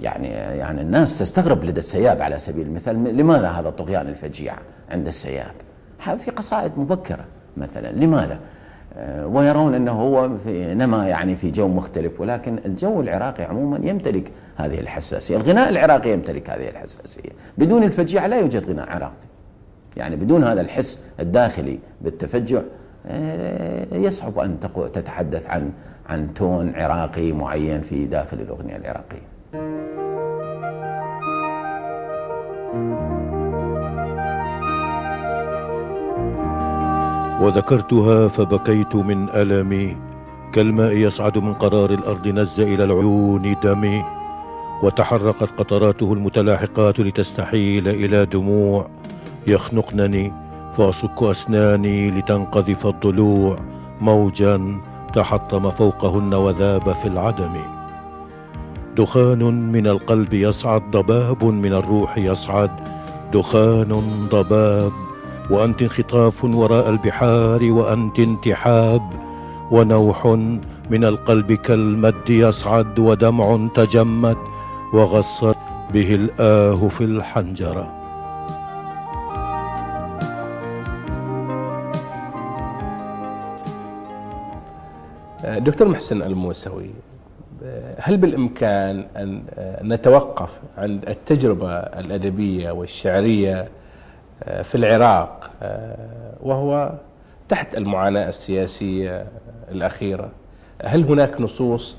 يعني 0.00 0.28
يعني 0.28 0.80
الناس 0.80 1.18
تستغرب 1.18 1.64
لدى 1.64 1.78
السياب 1.78 2.22
على 2.22 2.38
سبيل 2.38 2.66
المثال. 2.66 3.16
لماذا 3.16 3.48
هذا 3.48 3.70
طغيان 3.70 4.06
الفجيعة 4.08 4.58
عند 4.90 5.06
السياب؟ 5.08 5.52
في 6.24 6.30
قصائد 6.30 6.72
مبكرة 6.76 7.24
مثلا. 7.56 7.92
لماذا؟ 7.92 8.38
آه، 8.96 9.26
ويرون 9.26 9.74
أنه 9.74 9.92
هو 9.92 10.30
في 10.44 10.74
نما 10.74 11.08
يعني 11.08 11.36
في 11.36 11.50
جو 11.50 11.68
مختلف 11.68 12.20
ولكن 12.20 12.58
الجو 12.66 13.00
العراقي 13.00 13.44
عموما 13.44 13.80
يمتلك 13.82 14.30
هذه 14.56 14.80
الحساسية، 14.80 15.36
الغناء 15.36 15.68
العراقي 15.68 16.12
يمتلك 16.12 16.50
هذه 16.50 16.68
الحساسية، 16.68 17.30
بدون 17.58 17.82
الفجيعه 17.82 18.26
لا 18.26 18.36
يوجد 18.36 18.70
غناء 18.70 18.90
عراقي. 18.90 19.30
يعني 19.96 20.16
بدون 20.16 20.44
هذا 20.44 20.60
الحس 20.60 20.98
الداخلي 21.20 21.78
بالتفجع 22.00 22.60
آه، 23.06 23.96
يصعب 23.96 24.38
أن 24.38 24.60
تتحدث 24.92 25.46
عن 25.46 25.72
عن 26.10 26.34
تون 26.34 26.74
عراقي 26.74 27.32
معين 27.32 27.80
في 27.80 28.06
داخل 28.06 28.40
الأغنية 28.40 28.76
العراقية. 28.76 29.30
وذكرتها 37.40 38.28
فبكيت 38.28 38.96
من 38.96 39.28
ألمي 39.28 39.96
كالماء 40.52 40.92
يصعد 40.96 41.38
من 41.38 41.54
قرار 41.54 41.90
الأرض 41.90 42.28
نز 42.28 42.60
إلى 42.60 42.84
العيون 42.84 43.56
دمي 43.62 44.02
وتحرقت 44.82 45.50
قطراته 45.58 46.12
المتلاحقات 46.12 47.00
لتستحيل 47.00 47.88
إلى 47.88 48.26
دموع. 48.26 48.90
يخنقنني 49.46 50.32
فأصك 50.76 51.22
أسناني 51.22 52.10
لتنقذف 52.10 52.86
الضلوع 52.86 53.56
موجا 54.00 54.80
تحطم 55.14 55.70
فوقهن 55.70 56.34
وذاب 56.34 56.92
في 56.92 57.08
العدم. 57.08 57.54
دخان 58.96 59.72
من 59.72 59.86
القلب 59.86 60.34
يصعد 60.34 60.82
ضباب 60.90 61.44
من 61.44 61.72
الروح 61.72 62.18
يصعد. 62.18 62.70
دخان 63.32 64.02
ضباب 64.30 64.92
وأنت 65.50 65.82
انخطاف 65.82 66.44
وراء 66.44 66.90
البحار 66.90 67.72
وأنت 67.72 68.18
انتحاب. 68.18 69.02
ونوح 69.70 70.26
من 70.90 71.04
القلب 71.04 71.52
كالمد 71.52 72.30
يصعد 72.30 72.98
ودمع 72.98 73.68
تجمد. 73.74 74.36
وغصت 74.92 75.56
به 75.94 76.14
الآه 76.14 76.88
في 76.88 77.04
الحنجرة. 77.04 77.99
دكتور 85.64 85.88
محسن 85.88 86.22
الموسوي 86.22 86.90
هل 87.98 88.16
بالإمكان 88.16 89.06
أن 89.16 89.42
نتوقف 89.82 90.50
عند 90.78 91.08
التجربة 91.08 91.72
الأدبية 91.78 92.70
والشعرية 92.70 93.68
في 94.62 94.74
العراق 94.74 95.50
وهو 96.42 96.92
تحت 97.48 97.74
المعاناة 97.76 98.28
السياسية 98.28 99.26
الأخيرة؟ 99.70 100.30
هل 100.84 101.04
هناك 101.04 101.40
نصوص 101.40 101.96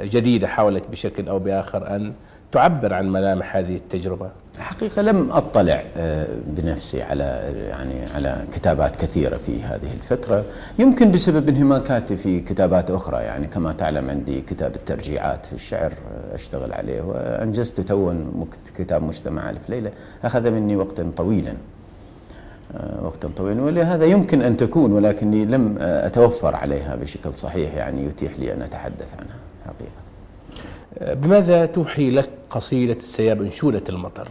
جديدة 0.00 0.48
حاولت 0.48 0.84
بشكل 0.90 1.28
أو 1.28 1.38
بآخر 1.38 1.96
أن 1.96 2.12
تعبر 2.56 2.94
عن 2.94 3.12
ملامح 3.12 3.56
هذه 3.56 3.76
التجربة؟ 3.76 4.30
الحقيقة 4.56 5.02
لم 5.02 5.30
أطلع 5.32 5.84
آه، 5.96 6.26
بنفسي 6.46 7.02
على 7.02 7.52
يعني 7.68 7.94
على 8.14 8.44
كتابات 8.54 8.96
كثيرة 8.96 9.36
في 9.36 9.62
هذه 9.62 9.92
الفترة. 9.92 10.44
يمكن 10.78 11.10
بسبب 11.10 11.48
انهماكاتي 11.48 12.16
في 12.16 12.40
كتابات 12.40 12.90
أخرى 12.90 13.22
يعني 13.22 13.46
كما 13.46 13.72
تعلم 13.72 14.10
عندي 14.10 14.40
كتاب 14.40 14.74
الترجيعات 14.74 15.46
في 15.46 15.52
الشعر 15.52 15.92
آه، 15.92 16.34
أشتغل 16.34 16.72
عليه 16.72 17.02
وأنجزت 17.02 17.80
توا 17.80 18.14
كتاب 18.78 19.02
مجتمع 19.02 19.50
ألف 19.50 19.70
ليلة. 19.70 19.90
أخذ 20.24 20.50
مني 20.50 20.76
وقتا 20.76 21.10
طويلا 21.16 21.54
آه، 22.76 23.04
وقتا 23.04 23.28
طويلا 23.36 23.62
ولهذا 23.62 24.04
يمكن 24.04 24.42
أن 24.42 24.56
تكون 24.56 24.92
ولكني 24.92 25.44
لم 25.44 25.76
أتوفر 25.80 26.56
عليها 26.56 26.96
بشكل 26.96 27.32
صحيح 27.32 27.74
يعني 27.74 28.04
يتيح 28.04 28.38
لي 28.38 28.52
أن 28.52 28.62
أتحدث 28.62 29.14
عنها 29.20 29.36
حقيقة. 29.66 30.06
بماذا 31.14 31.66
توحي 31.66 32.10
لك 32.10 32.28
قصيدة 32.50 32.92
السياب 32.96 33.42
انشودة 33.42 33.82
المطر؟ 33.88 34.28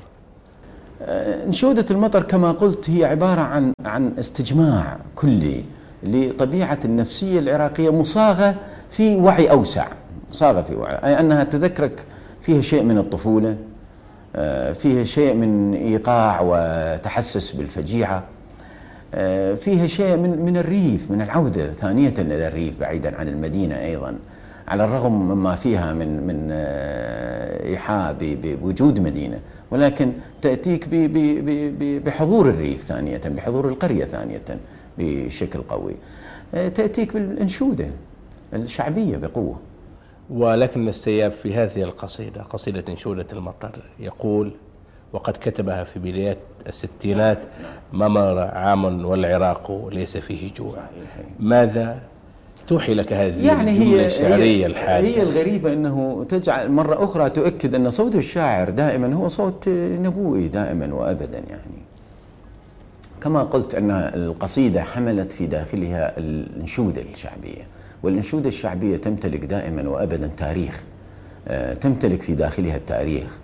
انشودة 1.01 1.86
المطر 1.91 2.23
كما 2.23 2.51
قلت 2.51 2.89
هي 2.89 3.06
عبارة 3.06 3.41
عن 3.41 3.73
عن 3.86 4.13
استجماع 4.19 4.97
كلي 5.15 5.63
لطبيعة 6.04 6.80
النفسية 6.86 7.39
العراقية 7.39 7.89
مصاغة 7.89 8.56
في 8.91 9.15
وعي 9.15 9.51
أوسع 9.51 9.88
مصاغة 10.32 10.62
في 10.62 10.75
وعي 10.75 10.95
أي 10.95 11.19
أنها 11.19 11.43
تذكرك 11.43 12.06
فيها 12.41 12.62
شيء 12.62 12.84
من 12.84 12.97
الطفولة 12.97 13.58
آه، 14.36 14.73
فيها 14.73 15.04
شيء 15.04 15.34
من 15.34 15.73
إيقاع 15.73 16.41
وتحسس 16.43 17.51
بالفجيعة 17.51 18.23
آه، 19.13 19.56
فيها 19.56 19.88
شيء 19.88 20.15
من 20.17 20.45
من 20.45 20.58
الريف 20.58 21.12
من 21.12 21.21
العودة 21.21 21.71
ثانية 21.73 22.13
إلى 22.17 22.47
الريف 22.47 22.80
بعيدا 22.80 23.17
عن 23.17 23.28
المدينة 23.28 23.75
أيضا 23.75 24.15
على 24.67 24.86
الرغم 24.86 25.28
مما 25.28 25.56
فيها 25.56 25.93
من 25.93 26.28
من 26.28 26.49
آه، 26.51 27.67
إيحاء 27.67 28.15
بوجود 28.21 28.99
مدينة 28.99 29.39
ولكن 29.71 30.13
تأتيك 30.41 30.88
بحضور 32.06 32.49
الريف 32.49 32.82
ثانية 32.82 33.21
بحضور 33.25 33.67
القرية 33.67 34.06
ثانية 34.06 34.41
بشكل 34.97 35.62
قوي. 35.62 35.95
آه، 36.54 36.67
تأتيك 36.69 37.13
بالأنشودة 37.13 37.88
الشعبية 38.54 39.17
بقوة. 39.17 39.60
ولكن 40.30 40.88
السياب 40.88 41.32
في 41.32 41.54
هذه 41.54 41.84
القصيدة 41.84 42.41
قصيدة 42.41 42.84
أنشودة 42.89 43.25
المطر 43.34 43.80
يقول 43.99 44.51
وقد 45.13 45.34
كتبها 45.34 45.84
في 45.84 45.99
بداية 45.99 46.38
الستينات 46.67 47.39
ما 47.93 48.08
مر 48.08 48.39
عام 48.39 49.06
والعراق 49.06 49.89
ليس 49.91 50.17
فيه 50.17 50.54
جوع. 50.54 50.78
ماذا 51.39 51.99
توحي 52.67 52.93
لك 52.93 53.13
هذه 53.13 53.45
يعني 53.45 53.71
هي 53.71 54.06
الشعرية 54.06 54.65
الحالية 54.65 55.17
هي 55.17 55.21
الغريبة 55.21 55.73
أنه 55.73 56.25
تجعل 56.30 56.71
مرة 56.71 57.04
أخرى 57.04 57.30
تؤكد 57.30 57.75
أن 57.75 57.89
صوت 57.89 58.15
الشاعر 58.15 58.69
دائما 58.69 59.13
هو 59.13 59.28
صوت 59.28 59.69
نبوي 59.69 60.47
دائما 60.47 60.93
وأبدا 60.93 61.38
يعني. 61.49 61.86
كما 63.21 63.43
قلت 63.43 63.75
أن 63.75 63.91
القصيدة 63.91 64.84
حملت 64.84 65.32
في 65.32 65.47
داخلها 65.47 66.17
الأنشودة 66.17 67.01
الشعبية 67.01 67.63
والأنشودة 68.04 68.47
الشعبية 68.47 68.97
تمتلك 68.97 69.45
دائما 69.45 69.89
وأبدا 69.89 70.28
تاريخ 70.38 70.84
آه، 71.47 71.73
تمتلك 71.73 72.21
في 72.21 72.36
داخلها 72.36 72.75
التاريخ 72.75 73.38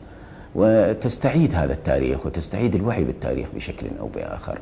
وتستعيد 0.55 1.55
هذا 1.55 1.73
التاريخ 1.73 2.25
وتستعيد 2.25 2.75
الوعي 2.75 3.03
بالتاريخ 3.03 3.47
بشكل 3.55 3.87
أو 3.99 4.07
بآخر. 4.07 4.59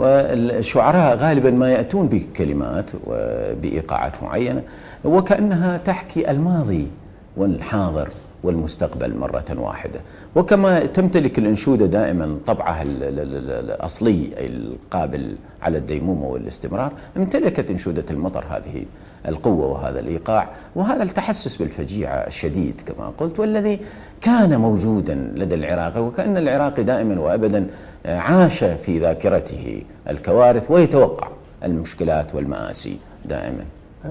والشعراء 0.00 1.16
غالبا 1.16 1.50
ما 1.50 1.70
يأتون 1.70 2.08
بكلمات 2.08 2.90
وبإيقاعات 3.06 4.22
معينة 4.22 4.62
وكأنها 5.04 5.76
تحكي 5.76 6.30
الماضي 6.30 6.88
والحاضر. 7.36 8.08
والمستقبل 8.42 9.16
مرة 9.16 9.44
واحدة 9.56 10.00
وكما 10.36 10.86
تمتلك 10.86 11.38
الأنشودة 11.38 11.86
دائما 11.86 12.38
طبعها 12.46 12.82
الأصلي 12.82 14.30
القابل 14.36 15.36
على 15.62 15.78
الديمومة 15.78 16.26
والاستمرار 16.26 16.92
امتلكت 17.16 17.70
أنشودة 17.70 18.04
المطر 18.10 18.44
هذه 18.50 18.84
القوة 19.28 19.66
وهذا 19.66 20.00
الإيقاع 20.00 20.48
وهذا 20.74 21.02
التحسس 21.02 21.56
بالفجيعة 21.56 22.14
الشديد 22.14 22.80
كما 22.86 23.12
قلت 23.18 23.40
والذي 23.40 23.80
كان 24.20 24.60
موجودا 24.60 25.14
لدى 25.14 25.54
العراقي 25.54 26.02
وكأن 26.02 26.36
العراقي 26.36 26.82
دائما 26.84 27.20
وأبدا 27.20 27.66
عاش 28.06 28.64
في 28.64 28.98
ذاكرته 28.98 29.82
الكوارث 30.08 30.70
ويتوقع 30.70 31.28
المشكلات 31.64 32.34
والمآسي 32.34 32.96
دائما 33.24 33.64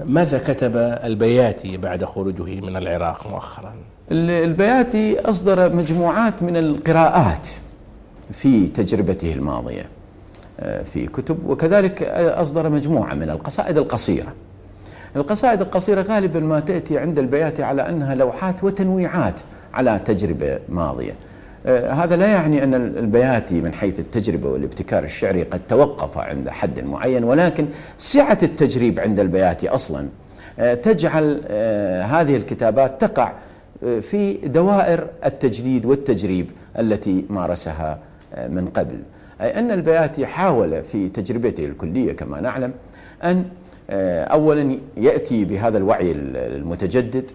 ماذا 0.04 0.38
كتب 0.38 0.76
البياتي 0.76 1.76
بعد 1.76 2.04
خروجه 2.04 2.60
من 2.60 2.76
العراق 2.76 3.26
مؤخرا؟ 3.26 3.74
البياتي 4.10 5.20
أصدر 5.20 5.74
مجموعات 5.74 6.42
من 6.42 6.56
القراءات 6.56 7.48
في 8.32 8.68
تجربته 8.68 9.32
الماضية 9.32 9.86
آه، 10.60 10.82
في 10.82 11.06
كتب 11.06 11.46
وكذلك 11.46 12.02
أصدر 12.12 12.68
مجموعة 12.68 13.14
من 13.14 13.30
القصائد 13.30 13.78
القصيرة. 13.78 14.32
القصائد 15.16 15.60
القصيرة 15.60 16.02
غالبا 16.02 16.40
ما 16.40 16.60
تأتي 16.60 16.98
عند 16.98 17.18
البياتي 17.18 17.62
على 17.62 17.88
أنها 17.88 18.14
لوحات 18.14 18.64
وتنويعات 18.64 19.40
على 19.74 20.00
تجربة 20.04 20.58
ماضية. 20.68 21.14
آه، 21.66 21.92
هذا 21.92 22.16
لا 22.16 22.26
يعني 22.26 22.64
أن 22.64 22.74
البياتي 22.74 23.60
من 23.60 23.72
حيث 23.72 24.00
التجربة 24.00 24.48
والابتكار 24.48 25.04
الشعري 25.04 25.42
قد 25.42 25.60
توقف 25.68 26.18
عند 26.18 26.48
حد 26.48 26.80
معين 26.80 27.24
ولكن 27.24 27.66
سعة 27.98 28.38
التجريب 28.42 29.00
عند 29.00 29.20
البياتي 29.20 29.68
أصلا 29.68 30.08
آه، 30.58 30.74
تجعل 30.74 31.40
هذه 32.04 32.36
الكتابات 32.36 33.00
تقع 33.00 33.32
في 33.80 34.32
دوائر 34.32 35.06
التجديد 35.24 35.86
والتجريب 35.86 36.50
التي 36.78 37.24
مارسها 37.30 37.98
من 38.48 38.68
قبل. 38.68 38.98
أي 39.40 39.58
أن 39.58 39.70
البياتي 39.70 40.26
حاول 40.26 40.82
في 40.82 41.08
تجربته 41.08 41.64
الكلية 41.64 42.12
كما 42.12 42.40
نعلم 42.40 42.72
أن 43.24 43.44
أولا 44.30 44.78
يأتي 44.96 45.44
بهذا 45.44 45.78
الوعي 45.78 46.12
المتجدد 46.12 47.30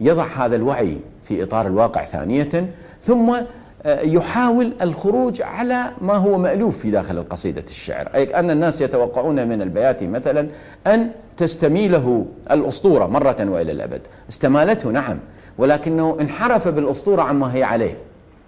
يضع 0.00 0.26
هذا 0.26 0.56
الوعي 0.56 0.98
في 1.24 1.42
إطار 1.42 1.66
الواقع 1.66 2.04
ثانية 2.04 2.70
ثم 3.02 3.30
آه، 3.30 3.46
يحاول 3.86 4.72
الخروج 4.82 5.42
على 5.42 5.84
ما 6.00 6.14
هو 6.14 6.38
مألوف 6.38 6.78
في 6.78 6.90
داخل 6.90 7.18
القصيدة 7.18 7.64
الشعر. 7.68 8.08
أي 8.14 8.24
أن 8.24 8.50
الناس 8.50 8.80
يتوقعون 8.80 9.48
من 9.48 9.62
البياتي 9.62 10.06
مثلا 10.06 10.48
أن 10.86 11.10
تستميله 11.36 12.26
الأسطورة 12.50 13.06
مرة 13.06 13.36
وإلى 13.40 13.72
الأبد. 13.72 14.00
استمالته 14.28 14.90
نعم 14.90 15.18
ولكنه 15.58 16.16
انحرف 16.20 16.68
بالأسطورة 16.68 17.22
عما 17.22 17.54
هي 17.54 17.62
عليه. 17.62 17.96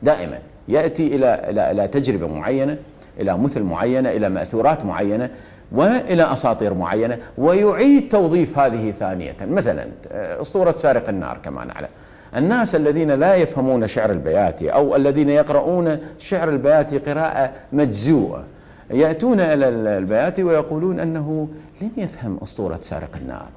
دائما 0.03 0.39
يأتي 0.69 1.07
إلى, 1.07 1.51
إلى, 1.51 1.71
إلى 1.71 1.89
تجربة 1.89 2.27
معينة 2.27 2.77
إلى 3.21 3.39
مثل 3.39 3.63
معينة 3.63 4.11
إلى 4.11 4.29
مأثورات 4.29 4.85
معينة 4.85 5.31
وإلى 5.73 6.33
أساطير 6.33 6.75
معينة 6.75 7.19
ويعيد 7.39 8.09
توظيف 8.09 8.59
هذه 8.59 8.91
ثانية. 8.91 9.37
مثلا 9.41 9.87
آه، 10.13 10.41
أسطورة 10.41 10.73
سارق 10.73 11.09
النار 11.09 11.39
كما 11.45 11.65
نعلم. 11.65 11.89
الناس 12.37 12.75
الذين 12.75 13.11
لا 13.11 13.35
يفهمون 13.35 13.87
شعر 13.87 14.11
البياتي 14.11 14.71
أو 14.71 14.97
الذين 14.97 15.29
يقرؤون 15.29 15.99
شعر 16.19 16.49
البياتي 16.49 16.99
قراءة 16.99 17.53
مجزوءة 17.73 18.45
يأتون 18.91 19.41
إلى 19.41 19.69
البياتي 19.99 20.43
ويقولون 20.43 21.01
أنه 21.01 21.49
لم 21.83 21.91
يفهم 21.97 22.39
أسطورة 22.43 22.79
سارق 22.83 23.17
النار. 23.17 23.49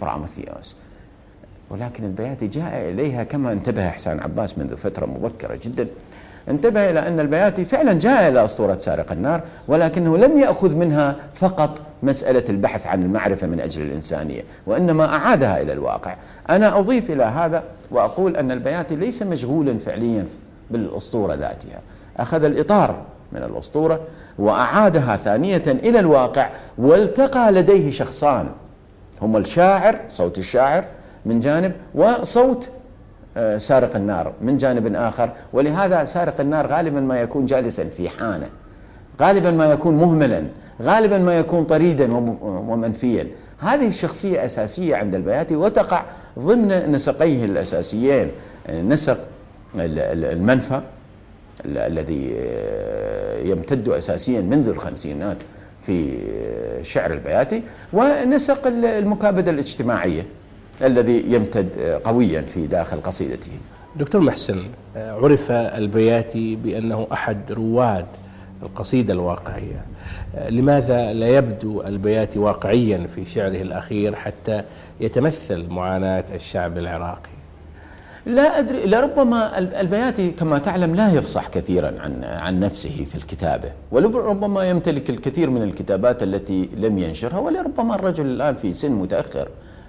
برامثيوس. 0.00 0.76
ولكن 1.70 2.04
البياتي 2.04 2.46
جاء 2.46 2.90
إليها 2.90 3.24
كما 3.24 3.52
انتبه 3.52 3.88
إحسان 3.88 4.20
عباس 4.20 4.58
منذ 4.58 4.76
فترة 4.76 5.06
مبكرة 5.06 5.58
جدا. 5.62 5.86
انتبه 6.48 6.90
إلى 6.90 7.08
أن 7.08 7.20
البياتي 7.20 7.64
فعلا 7.64 7.92
جاء 7.92 8.28
إلى 8.28 8.44
أسطورة 8.44 8.78
سارق 8.78 9.12
النار 9.12 9.40
ولكنه 9.68 10.18
لم 10.18 10.38
يأخذ 10.38 10.74
منها 10.74 11.16
فقط 11.34 11.80
مسألة 12.02 12.44
البحث 12.48 12.86
عن 12.86 13.02
المعرفة 13.02 13.46
من 13.46 13.60
أجل 13.60 13.82
الإنسانية 13.82 14.42
وإنما 14.66 15.14
أعادها 15.14 15.62
إلى 15.62 15.72
الواقع. 15.72 16.16
أنا 16.50 16.78
أضيف 16.78 17.10
إلى 17.10 17.24
هذا 17.24 17.62
وأقول 17.94 18.36
أن 18.36 18.50
البياتي 18.50 18.96
ليس 18.96 19.22
مشغولا 19.22 19.78
فعليا 19.78 20.26
بالأسطورة 20.70 21.34
ذاتها. 21.34 21.80
أخذ 22.16 22.44
الإطار 22.44 23.02
من 23.32 23.42
الأسطورة 23.42 24.00
وأعادها 24.38 25.16
ثانية 25.16 25.62
إلى 25.66 25.98
الواقع 25.98 26.50
والتقى 26.78 27.52
لديه 27.52 27.90
شخصان. 27.90 28.50
هما 29.22 29.38
الشاعر 29.38 30.00
صوت 30.08 30.38
الشاعر 30.38 30.84
من 31.26 31.40
جانب 31.40 31.72
وصوت 31.94 32.70
آه، 33.36 33.56
سارق 33.56 33.96
النار 33.96 34.32
من 34.40 34.56
جانب 34.56 34.94
آخر. 34.94 35.30
ولهذا 35.52 36.04
سارق 36.04 36.40
النار 36.40 36.66
غالبا 36.66 37.00
ما 37.00 37.20
يكون 37.20 37.46
جالسا 37.46 37.84
في 37.84 38.08
حانة 38.08 38.46
غالبا 39.20 39.50
ما 39.50 39.64
يكون 39.64 39.96
مهملا 39.96 40.44
غالبا 40.82 41.18
ما 41.18 41.38
يكون 41.38 41.64
طريدا 41.64 42.14
ومنفيا. 42.42 43.26
هذه 43.58 43.86
الشخصية 43.86 44.44
أساسية 44.44 44.96
عند 44.96 45.14
البياتي 45.14 45.56
وتقع 45.56 46.04
ضمن 46.38 46.92
نسقيه 46.92 47.44
الأساسيين 47.44 48.30
نسق 48.70 49.18
المنفى 49.78 50.80
الذي 51.66 52.34
آه، 52.38 53.42
يمتد 53.42 53.88
أساسيا 53.88 54.40
منذ 54.40 54.68
الخمسينات 54.68 55.36
في 55.86 56.18
شعر 56.82 57.12
البياتي 57.12 57.62
ونسق 57.92 58.66
المكابدة 58.66 59.50
الاجتماعية 59.50 60.26
الذي 60.82 61.24
يمتد 61.28 62.00
قويا 62.04 62.40
في 62.40 62.66
داخل 62.66 63.00
قصيدته. 63.00 63.52
دكتور 63.96 64.20
محسن 64.20 64.62
عرف 64.96 65.50
البياتي 65.50 66.56
بأنه 66.56 67.06
أحد 67.12 67.52
رواد 67.52 68.06
القصيدة 68.64 69.12
الواقعية. 69.12 69.84
لماذا 70.48 71.12
لا 71.12 71.28
يبدو 71.28 71.82
البياتي 71.82 72.38
واقعيا 72.38 73.06
في 73.14 73.24
شعره 73.24 73.62
الأخير 73.62 74.14
حتى 74.14 74.62
يتمثل 75.00 75.66
معاناة 75.68 76.24
الشعب 76.34 76.78
العراقي؟ 76.78 77.34
لا 78.26 78.58
أدري 78.58 78.86
لربما 78.86 79.58
البياتي 79.58 80.30
كما 80.30 80.58
تعلم 80.58 80.94
لا 80.94 81.12
يفصح 81.12 81.48
كثيرا 81.48 81.94
عن 82.00 82.24
عن 82.24 82.60
نفسه 82.60 83.04
في 83.04 83.14
الكتابة 83.14 83.72
ولربما 83.90 84.64
يمتلك 84.70 85.10
الكثير 85.10 85.50
من 85.50 85.62
الكتابات 85.62 86.22
التي 86.22 86.68
لم 86.76 86.98
ينشرها 86.98 87.38
ولربما 87.38 87.94
الرجل 87.94 88.26
الآن 88.26 88.54
في 88.54 88.72
سن 88.72 88.92
متأخر 88.92 89.48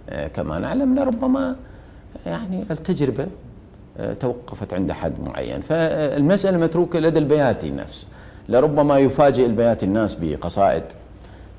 آه، 0.09 0.27
كما 0.27 0.59
نعلم 0.59 0.99
لربما 0.99 1.55
يعني 2.25 2.63
التجربة 2.71 3.27
آه، 3.97 4.13
توقفت 4.13 4.73
عند 4.73 4.91
حد 4.91 5.13
معين. 5.25 5.61
فالمسألة 5.61 6.57
متروكة 6.57 6.99
لدى 6.99 7.19
البياتي 7.19 7.71
نفسه. 7.71 8.07
لربما 8.49 8.97
يفاجئ 8.99 9.45
البياتي 9.45 9.85
الناس 9.85 10.13
بقصائد 10.21 10.83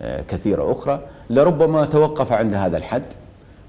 آه، 0.03 0.23
كثيرة 0.29 0.73
أخرى. 0.73 1.01
لربما 1.31 1.85
توقف 1.85 2.33
عند 2.33 2.55
هذا 2.55 2.77
الحد 2.77 3.05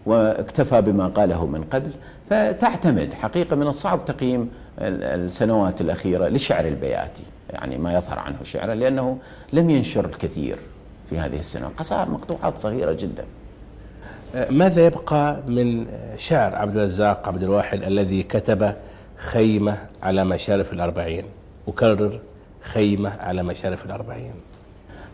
واكتفى 0.06 0.82
بما 0.82 1.08
قاله 1.08 1.46
من 1.46 1.64
قبل. 1.64 1.92
فتعتمد 2.30 3.14
حقيقة 3.14 3.56
من 3.56 3.68
الصعب 3.68 4.06
تقييم 4.06 4.50
السنوات 4.80 5.82
الأخيرة 5.82 6.28
لشعر 6.28 6.66
البياتي 6.66 7.24
يعني 7.50 7.78
ما 7.78 7.94
يظهر 7.94 8.20
عنه 8.20 8.36
شعره 8.44 8.74
لأنه 8.74 9.18
لم 9.54 9.70
ينشر 9.70 10.06
الكثير 10.06 10.58
في 11.10 11.20
هذه 11.20 11.40
السنوات 11.40 11.72
قصائد 11.78 12.10
مقطوعات 12.10 12.58
صغيرة 12.58 12.92
جدا. 12.94 13.26
ماذا 14.50 14.86
يبقى 14.86 15.38
من 15.48 15.86
شعر 16.18 16.56
عبد 16.56 16.78
الرزاق 16.78 17.28
عبد 17.28 17.44
الواحد 17.44 17.84
الذي 17.84 18.24
كتب 18.24 18.74
خيمة 19.18 19.78
على 20.04 20.26
مشارف 20.26 20.74
الأربعين؟ 20.74 21.26
أكرر. 21.68 22.20
خيمة 22.68 23.10
على 23.20 23.44
مشارف 23.44 23.86
الأربعين. 23.86 24.34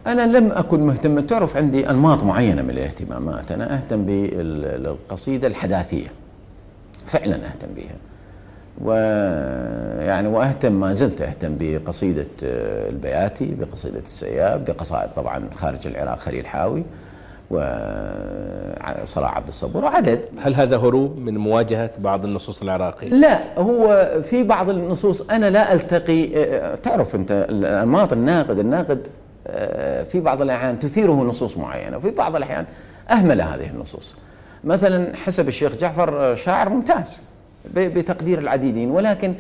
أنا 0.07 0.37
لم 0.37 0.51
أكن 0.51 0.79
مهتم. 0.79 1.19
تعرف 1.19 1.57
عندي 1.57 1.89
أنماط 1.89 2.23
معينة 2.23 2.61
من 2.61 2.69
الاهتمامات. 2.69 3.51
أنا 3.51 3.77
أهتم 3.77 4.05
بالقصيدة 4.05 5.47
الحداثية. 5.47 6.07
فعلا 7.05 7.35
أهتم 7.35 7.67
بها. 7.75 7.95
ويعني 8.81 10.27
وأهتم 10.27 10.71
ما 10.71 10.93
زلت 10.93 11.21
أهتم 11.21 11.55
بقصيدة 11.59 12.27
البياتي 12.89 13.55
بقصيدة 13.55 13.99
السياب 13.99 14.65
بقصائد 14.65 15.09
طبعا 15.09 15.49
خارج 15.55 15.87
العراق 15.87 16.19
خليل 16.19 16.47
حاوي. 16.47 16.83
وصلاح 17.53 19.37
عبد 19.37 19.47
الصبور 19.47 19.85
وعدد. 19.85 20.25
هل 20.41 20.53
هذا 20.55 20.77
هروب 20.77 21.17
من 21.17 21.37
مواجهة 21.37 21.91
بعض 21.99 22.25
النصوص 22.25 22.61
العراقية؟ 22.61 23.07
لا 23.09 23.59
هو 23.59 24.09
في 24.29 24.43
بعض 24.43 24.69
النصوص 24.69 25.21
أنا 25.21 25.49
لا 25.49 25.73
ألتقي 25.73 26.27
تعرف 26.77 27.15
أنت 27.15 27.47
الأنماط 27.49 28.13
الناقد 28.13 28.59
الناقد 28.59 29.07
في 30.11 30.19
بعض 30.19 30.41
الأحيان 30.41 30.79
تثيره 30.79 31.11
نصوص 31.11 31.57
معينة 31.57 31.97
وفي 31.97 32.11
بعض 32.11 32.35
الأحيان 32.35 32.65
أهمل 33.11 33.41
هذه 33.41 33.69
النصوص. 33.69 34.15
مثلا 34.63 35.15
حسب 35.15 35.47
الشيخ 35.47 35.75
جعفر 35.75 36.35
شاعر 36.35 36.69
ممتاز 36.69 37.21
بتقدير 37.75 38.39
العديدين 38.39 38.91
ولكن 38.91 39.33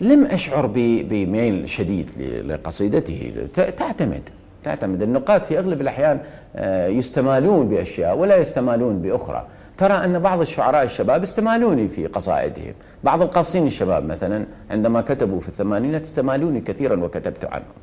لم 0.00 0.26
أشعر 0.26 0.66
بميل 0.74 1.68
شديد 1.68 2.08
لقصيدته 2.46 3.32
تعتمد. 3.76 4.22
تعتمد. 4.64 5.02
النقاد 5.02 5.42
في 5.42 5.58
أغلب 5.58 5.80
الأحيان 5.80 6.20
آه، 6.56 6.88
يستمالون 6.88 7.68
بأشياء 7.68 8.18
ولا 8.18 8.36
يستمالون 8.36 8.98
بأخرى. 8.98 9.46
ترى 9.78 9.92
أن 9.92 10.18
بعض 10.18 10.40
الشعراء 10.40 10.82
الشباب 10.82 11.22
استمالوني 11.22 11.88
في 11.88 12.06
قصائدهم. 12.06 12.74
بعض 13.04 13.22
القاصين 13.22 13.66
الشباب 13.66 14.04
مثلا 14.04 14.46
عندما 14.70 15.00
كتبوا 15.00 15.40
في 15.40 15.48
الثمانينات 15.48 16.02
استمالوني 16.02 16.60
كثيرا 16.60 17.04
وكتبت 17.04 17.44
عنهم. 17.44 17.74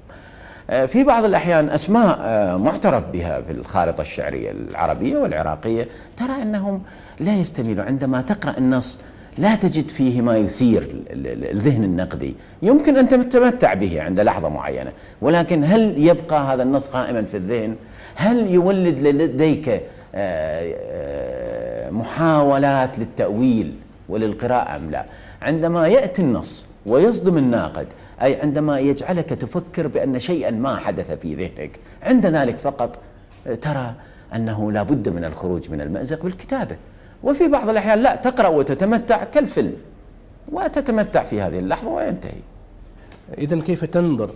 آه، 0.69 0.85
في 0.85 1.03
بعض 1.03 1.23
الأحيان 1.23 1.69
أسماء 1.69 2.19
آه، 2.21 2.57
معترف 2.57 3.05
بها 3.05 3.41
في 3.41 3.51
الخارطة 3.51 4.01
الشعرية 4.01 4.51
العربية 4.51 5.17
والعراقية. 5.17 5.87
ترى 6.17 6.41
أنهم 6.41 6.81
لا 7.19 7.35
يستميلوا 7.35 7.85
عندما 7.85 8.21
تقرأ 8.21 8.57
النص 8.57 8.99
لا 9.37 9.55
تجد 9.55 9.89
فيه 9.89 10.21
ما 10.21 10.37
يثير 10.37 11.03
الذهن 11.51 11.83
النقدي. 11.83 12.35
يمكن 12.61 12.97
أن 12.97 13.09
تتمتع 13.09 13.73
به 13.73 14.01
عند 14.01 14.19
لحظة 14.19 14.49
معينة 14.49 14.91
ولكن 15.21 15.63
هل 15.63 16.07
يبقى 16.07 16.53
هذا 16.53 16.63
النص 16.63 16.87
قائما 16.87 17.21
في 17.21 17.37
الذهن؟ 17.37 17.75
هل 18.15 18.51
يولد 18.51 18.99
لديك 18.99 19.69
آه، 19.69 19.81
آه، 20.15 21.89
محاولات 21.89 22.99
للتأويل 22.99 23.75
وللقراءة 24.09 24.75
أم 24.75 24.91
لا؟ 24.91 25.05
عندما 25.41 25.87
يأتي 25.87 26.21
النص 26.21 26.65
ويصدم 26.85 27.37
الناقد 27.37 27.87
أي 28.21 28.41
عندما 28.41 28.79
يجعلك 28.79 29.29
تفكر 29.29 29.87
بأن 29.87 30.19
شيئا 30.19 30.51
ما 30.51 30.75
حدث 30.75 31.11
في 31.11 31.35
ذهنك 31.35 31.71
عند 32.03 32.25
ذلك 32.25 32.57
فقط 32.57 32.99
ترى 33.61 33.93
أنه 34.35 34.71
لا 34.71 34.83
بد 34.83 35.09
من 35.09 35.25
الخروج 35.25 35.71
من 35.71 35.81
المأزق 35.81 36.23
بالكتابة. 36.23 36.75
وفي 37.23 37.47
بعض 37.47 37.69
الأحيان 37.69 37.99
لا 37.99 38.15
تقرأ 38.15 38.47
وتتمتع 38.47 39.23
كالفيلم 39.23 39.73
وتتمتع 40.51 41.23
في 41.23 41.41
هذه 41.41 41.59
اللحظة 41.59 41.89
وينتهي. 41.89 42.41
إذا 43.37 43.59
كيف 43.59 43.85
تنظر 43.85 44.29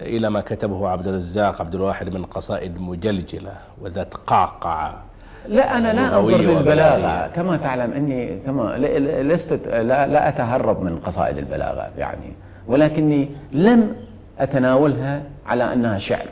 إلى 0.00 0.30
ما 0.30 0.40
كتبه 0.40 0.88
عبد 0.88 1.06
الرزاق 1.06 1.60
عبد 1.60 1.74
الواحد 1.74 2.08
من 2.08 2.24
قصائد 2.24 2.80
مجلجلة 2.80 3.52
وذات 3.80 4.14
قعقعة 4.14 5.02
لا 5.48 5.78
أنا 5.78 5.92
لا 5.92 6.18
أنظر 6.18 6.36
للبلاغة. 6.36 7.28
كما 7.28 7.56
تعلم 7.56 7.92
أني 7.92 8.38
كما 8.38 8.78
لست 9.22 9.68
لا, 9.68 10.06
لا 10.06 10.28
أتهرب 10.28 10.82
من 10.82 10.98
قصائد 10.98 11.38
البلاغة 11.38 11.90
يعني 11.98 12.32
ولكني 12.66 13.28
لم 13.52 13.96
أتناولها 14.38 15.22
على 15.46 15.72
أنها 15.72 15.98
شعر. 15.98 16.26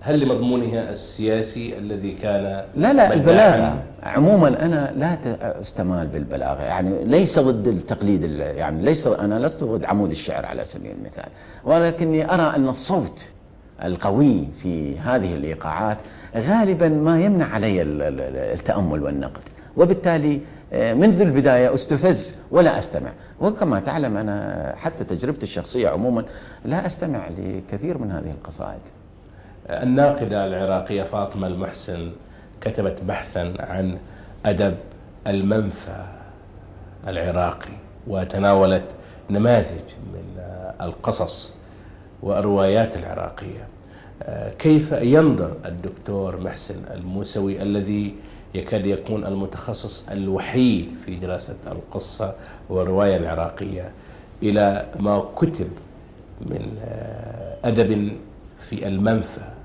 هل 0.00 0.20
لمضمونها 0.20 0.90
السياسي 0.90 1.78
الذي 1.78 2.12
كان 2.12 2.64
لا 2.76 2.92
لا 2.92 3.14
البلاغة. 3.14 3.82
عموما 4.02 4.64
أنا 4.64 4.92
لا 4.96 5.18
أستمال 5.60 6.06
بالبلاغة. 6.06 6.62
يعني 6.62 7.04
ليس 7.04 7.38
ضد 7.38 7.68
التقليد 7.68 8.24
يعني 8.40 8.82
ليس 8.82 9.06
أنا 9.06 9.46
لست 9.46 9.64
ضد 9.64 9.84
عمود 9.84 10.10
الشعر 10.10 10.46
على 10.46 10.64
سبيل 10.64 10.90
المثال. 10.90 11.28
ولكني 11.64 12.34
أرى 12.34 12.56
أن 12.56 12.68
الصوت 12.68 13.30
القوي 13.84 14.48
في 14.62 14.98
هذه 14.98 15.34
الإيقاعات 15.34 15.98
غالبا 16.36 16.88
ما 16.88 17.20
يمنع 17.20 17.46
علي 17.46 17.82
التأمل 17.82 19.02
والنقد. 19.02 19.42
وبالتالي 19.76 20.40
آه، 20.72 20.94
منذ 20.94 21.20
البداية 21.20 21.74
أستفز 21.74 22.34
ولا 22.50 22.78
أستمع. 22.78 23.10
وكما 23.40 23.80
تعلم 23.80 24.16
أنا 24.16 24.74
حتى 24.76 25.04
تجربتي 25.04 25.42
الشخصية 25.42 25.88
عموما 25.88 26.24
لا 26.64 26.86
أستمع 26.86 27.28
لكثير 27.28 27.98
من 27.98 28.10
هذه 28.10 28.30
القصائد. 28.30 28.80
الناقدة 29.70 30.46
العراقية 30.46 31.02
فاطمة 31.02 31.46
المحسن 31.46 32.10
كتبت 32.60 33.02
بحثا 33.02 33.54
عن 33.58 33.98
أدب 34.46 34.74
المنفى 35.26 36.04
العراقي 37.08 37.70
وتناولت 38.06 38.84
نماذج 39.30 39.94
من 40.12 40.42
القصص 40.80 41.54
والروايات 42.22 42.96
العراقية. 42.96 43.66
كيف 44.58 44.92
ينظر 44.92 45.52
الدكتور 45.64 46.40
محسن 46.40 46.82
الموسوي 46.94 47.62
الذي 47.62 48.14
يكاد 48.54 48.86
يكون 48.86 49.26
المتخصص 49.26 50.08
الوحيد 50.08 50.88
في 51.06 51.16
دراسة 51.16 51.56
القصة 51.66 52.34
والرواية 52.68 53.16
العراقية 53.16 53.90
إلى 54.42 54.86
ما 55.00 55.24
كتب 55.36 55.68
من 56.40 56.78
أدب 57.64 58.12
في 58.60 58.88
المنفى 58.88 59.57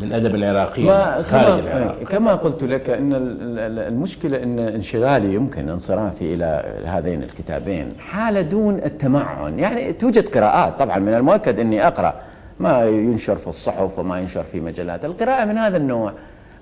من 0.00 0.12
أدب 0.12 0.42
عراقي 0.44 0.82
ما 0.82 1.22
خارج 1.22 1.44
كما, 1.46 1.58
العراق 1.58 2.02
كما 2.02 2.34
قلت 2.34 2.64
لك 2.64 2.90
إن 2.90 3.12
ال- 3.12 3.58
ال- 3.58 3.78
المشكلة 3.78 4.42
إن 4.42 4.58
انشغالي 4.58 5.34
يمكن 5.34 5.68
انصرافي 5.68 6.34
إلى 6.34 6.82
هذين 6.86 7.22
الكتابين 7.22 7.92
حالة 8.10 8.40
دون 8.40 8.74
التمعن، 8.74 9.58
يعني 9.58 9.92
توجد 9.92 10.28
قراءات 10.28 10.78
طبعا 10.78 10.98
من 10.98 11.14
المؤكد 11.14 11.60
إني 11.60 11.86
أقرأ 11.86 12.14
ما 12.60 12.84
ينشر 12.84 13.36
في 13.36 13.46
الصحف 13.48 13.98
وما 13.98 14.18
ينشر 14.18 14.42
في 14.42 14.60
مجلات، 14.60 15.04
القراءة 15.04 15.44
من 15.44 15.58
هذا 15.58 15.76
النوع 15.76 16.12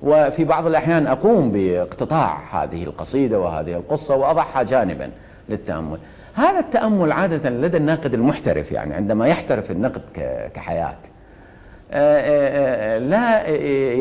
وفي 0.02 0.44
بعض 0.44 0.66
الأحيان 0.66 1.06
أقوم 1.06 1.52
باقتطاع 1.52 2.62
هذه 2.62 2.84
القصيدة 2.84 3.40
وهذه 3.40 3.72
القصة 3.76 4.16
وأضعها 4.16 4.62
جانبا 4.62 5.10
للتأمل. 5.48 5.98
هذا 6.34 6.58
التأمل 6.58 7.12
عادة 7.12 7.50
لدى 7.50 7.76
الناقد 7.76 8.14
المحترف 8.14 8.72
يعني 8.72 8.94
عندما 8.94 9.26
يحترف 9.26 9.70
النقد 9.70 10.02
ك- 10.14 10.50
كحياة. 10.54 10.96
لا 12.98 13.48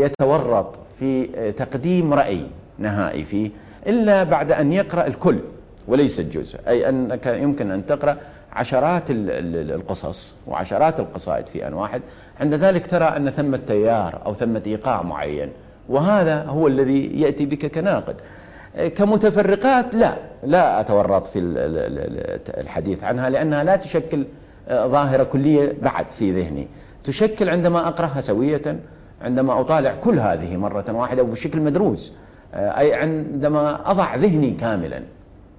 يتورط 0.05 0.79
في 0.99 1.25
تقديم 1.57 2.13
رأي 2.13 2.41
نهائي 2.79 3.23
فيه 3.23 3.49
إلا 3.87 4.23
بعد 4.23 4.51
أن 4.51 4.73
يقرأ 4.73 5.07
الكل 5.07 5.39
وليس 5.87 6.19
الجزء 6.19 6.59
أي 6.67 6.89
أنك 6.89 7.25
يمكن 7.25 7.71
أن 7.71 7.85
تقرأ 7.85 8.17
عشرات 8.53 9.11
ال- 9.11 9.31
ال- 9.31 9.71
القصص 9.71 10.35
وعشرات 10.47 10.99
القصائد 10.99 11.47
في 11.47 11.67
آن 11.67 11.73
واحد. 11.73 12.01
عند 12.39 12.53
ذلك 12.53 12.87
ترى 12.87 13.05
أن 13.05 13.29
ثمة 13.29 13.59
تيار 13.67 14.21
أو 14.25 14.33
ثمة 14.33 14.63
إيقاع 14.67 15.01
معين 15.01 15.49
وهذا 15.89 16.43
هو 16.43 16.67
الذي 16.67 17.21
يأتي 17.21 17.45
بك 17.45 17.65
كناقد. 17.65 18.21
كمتفرقات 18.95 19.95
لا 19.95 20.15
لا 20.43 20.79
أتورط 20.79 21.27
في 21.27 21.39
ال- 21.39 21.57
ال- 21.57 21.77
ال- 21.77 22.59
الحديث 22.61 23.03
عنها 23.03 23.29
لأنها 23.29 23.63
لا 23.63 23.75
تشكل 23.75 24.25
ظاهرة 24.71 25.23
كلية 25.23 25.73
بعد 25.81 26.09
في 26.11 26.31
ذهني. 26.31 26.67
تشكل 27.03 27.49
عندما 27.49 27.87
أقرأها 27.87 28.21
سوية 28.21 28.79
عندما 29.21 29.59
أطالع 29.59 29.95
كل 29.95 30.19
هذه 30.19 30.57
مرة 30.57 30.85
واحدة 30.89 31.23
وبشكل 31.23 31.61
مدروس 31.61 32.13
أي 32.53 32.93
عندما 32.93 33.91
أضع 33.91 34.15
ذهني 34.15 34.51
كاملا 34.51 35.03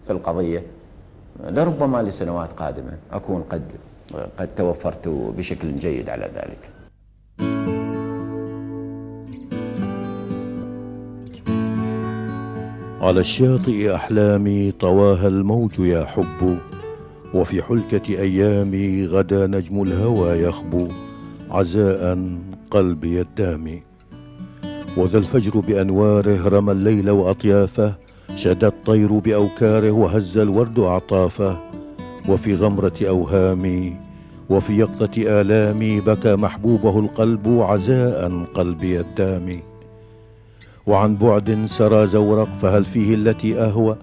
في 0.07 0.13
القضية 0.13 0.63
لربما 1.45 2.03
لسنوات 2.03 2.53
قادمة 2.53 2.93
أكون 3.13 3.43
قد 3.43 3.63
قد 4.39 4.49
توفرت 4.57 5.09
بشكل 5.09 5.77
جيد 5.77 6.11
على 6.11 6.31
ذلك. 6.35 6.59
على 13.01 13.21
الشاطئ 13.21 13.95
أحلامي 13.95 14.71
طواها 14.71 15.29
الموج 15.29 15.79
يا 15.79 16.05
حب 16.05 16.59
وفي 17.35 17.63
حلكة 17.63 18.09
أيامي 18.09 19.07
غدا 19.07 19.47
نجم 19.47 19.83
الهوى 19.83 20.43
يخبو. 20.43 20.89
عزاء 21.53 22.29
قلبي 22.71 23.21
الدامي 23.21 23.83
وذا 24.97 25.19
الفجر 25.19 25.61
بأنواره 25.61 26.49
رمى 26.49 26.73
الليل 26.73 27.11
وأطيافه 27.11 27.95
شدى 28.37 28.67
الطير 28.67 29.13
بأوكاره 29.13 29.91
وهز 29.91 30.39
الورد 30.39 30.79
أعطافه. 30.79 31.57
وفي 32.29 32.55
غمرة 32.55 32.93
أوهامي 33.03 33.97
وفي 34.51 34.79
يقظة 34.79 35.41
آلامي 35.41 36.01
بكى 36.01 36.37
محبوبه 36.37 36.99
القلب 36.99 37.49
عزاء 37.49 38.45
قلبي 38.55 39.01
الدامي 39.01 39.61
وعن 40.87 41.17
بعد 41.17 41.65
سرى 41.67 42.07
زورق 42.07 42.49
فهل 42.63 42.85
فيه 42.85 43.15
التي 43.15 43.61
أهوى؟ 43.61 43.97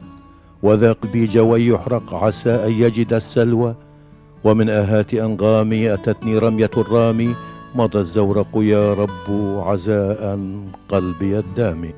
وذا 0.63 0.91
قلبي 0.91 1.25
جوى 1.25 1.67
يحرق 1.67 2.13
عسى 2.13 2.51
أن 2.51 2.71
يجد 2.71 3.13
السلوى. 3.13 3.75
ومن 4.43 4.69
آهات 4.69 5.13
أنغامي 5.13 5.93
أتتني 5.93 6.37
رمية 6.37 6.71
الرامي 6.77 7.35
مضى 7.75 7.99
الزورق 7.99 8.47
يا 8.55 8.93
رب 8.93 9.59
عزاء 9.67 10.39
قلبي 10.89 11.39
الدامي. 11.39 11.93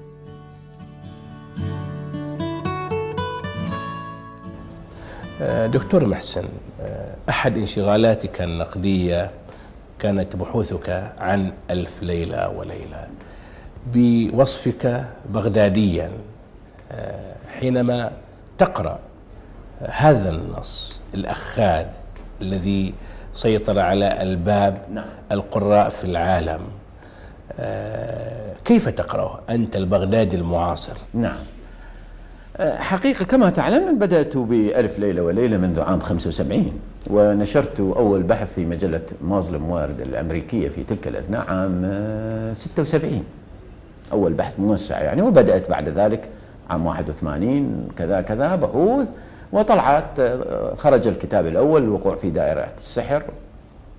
آه، 5.42 5.68
دكتور 5.68 6.06
محسن 6.06 6.46
آه، 6.82 7.16
أحد 7.30 7.58
انشغالاتك 7.58 8.42
النقدية 8.42 9.32
كانت 10.00 10.36
بحوثك 10.36 11.14
عن 11.20 11.54
ألف 11.72 12.04
ليلة 12.04 12.50
وليلة. 12.50 13.08
بوصفك 13.94 15.06
بغداديا 15.30 16.12
آه، 16.92 17.36
حينما 17.60 18.12
تقرأ 18.58 19.00
هذا 19.82 20.30
النص 20.30 21.02
الأخاذ 21.14 21.86
الذي 22.42 22.94
سيطر 23.34 23.80
على 23.80 24.22
الباب 24.22 24.78
نعم. 24.94 25.06
القراء 25.32 25.90
في 25.90 26.04
العالم. 26.04 26.60
آه، 27.60 28.54
كيف 28.66 28.90
تقرأه 28.90 29.40
أنت 29.50 29.76
البغدادي 29.76 30.36
المعاصر؟ 30.36 30.94
نعم. 31.14 31.38
حقيقة 32.60 33.26
كما 33.26 33.50
تعلم 33.50 34.00
بدأت 34.00 34.38
بألف 34.38 35.00
ليلة 35.00 35.22
وليلة 35.22 35.58
منذ 35.58 35.82
عام 35.82 36.00
75 36.00 36.72
ونشرت 37.10 37.80
أول 37.80 38.24
بحث 38.24 38.54
في 38.54 38.66
مجلة 38.66 39.02
مازلم 39.22 39.70
وورد 39.70 40.02
الأمريكية 40.02 40.70
في 40.70 40.84
تلك 40.84 41.08
الأثناء 41.08 41.42
عام 41.42 41.82
آه، 41.86 42.54
76 42.54 43.24
أول 44.12 44.34
بحث 44.34 44.60
موسع 44.60 45.02
يعني 45.02 45.22
وبدأت 45.22 45.70
بعد 45.70 45.90
ذلك 45.90 46.30
عام 46.70 46.86
81 46.86 47.88
كذا 47.98 48.22
كذا 48.22 48.56
بحوث. 48.56 49.10
وطلعت 49.54 50.20
آه، 50.20 50.76
خرج 50.76 51.08
الكتاب 51.08 51.46
الأول 51.46 51.84
الوقوع 51.84 52.16
في 52.16 52.30
دائرة 52.30 52.68
السحر 52.78 53.24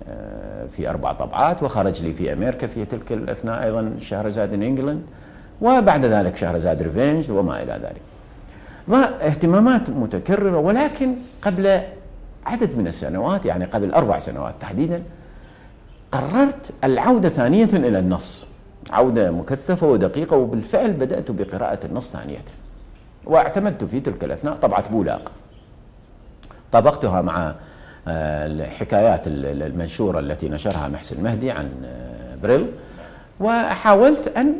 آه، 0.09 0.65
في 0.77 0.89
أربع 0.89 1.13
طبعات 1.13 1.63
وخرج 1.63 2.01
لي 2.03 2.13
في 2.13 2.33
أمريكا 2.33 2.67
في 2.67 2.85
تلك 2.85 3.11
الأثناء 3.11 3.63
أيضا 3.63 3.95
شهرزاد 3.99 4.53
in 4.53 4.63
England 4.63 5.01
وبعد 5.61 6.05
ذلك 6.05 6.37
شهرزاد 6.37 6.81
revenge 6.81 7.31
وما 7.31 7.63
إلى 7.63 7.79
ذلك. 7.83 8.01
اهتمامات 9.21 9.89
متكررة 9.89 10.57
ولكن 10.57 11.15
قبل 11.41 11.81
عدد 12.45 12.77
من 12.77 12.87
السنوات 12.87 13.45
يعني 13.45 13.65
قبل 13.65 13.91
أربع 13.91 14.19
سنوات 14.19 14.53
تحديدا 14.59 15.03
قررت 16.11 16.71
العودة 16.83 17.29
ثانية 17.29 17.69
إلى 17.73 17.99
النص. 17.99 18.47
عودة 18.91 19.31
مكثفة 19.31 19.87
ودقيقة 19.87 20.37
وبالفعل 20.37 20.91
بدأت 20.91 21.31
بقراءة 21.31 21.85
النص 21.85 22.11
ثانية. 22.11 22.39
واعتمدت 23.25 23.83
في 23.83 23.99
تلك 23.99 24.23
الأثناء 24.23 24.55
طبعة 24.55 24.89
بولاق. 24.89 25.31
طبقتها 26.73 27.21
مع 27.21 27.55
آه، 28.07 28.45
الحكايات 28.47 29.27
ال- 29.27 29.45
ال- 29.45 29.63
المنشورة 29.63 30.19
التي 30.19 30.49
نشرها 30.49 30.87
محسن 30.87 31.23
مهدي 31.23 31.51
عن 31.51 31.69
آه، 31.85 32.35
بريل 32.43 32.67
وحاولت 33.39 34.27
أن 34.37 34.53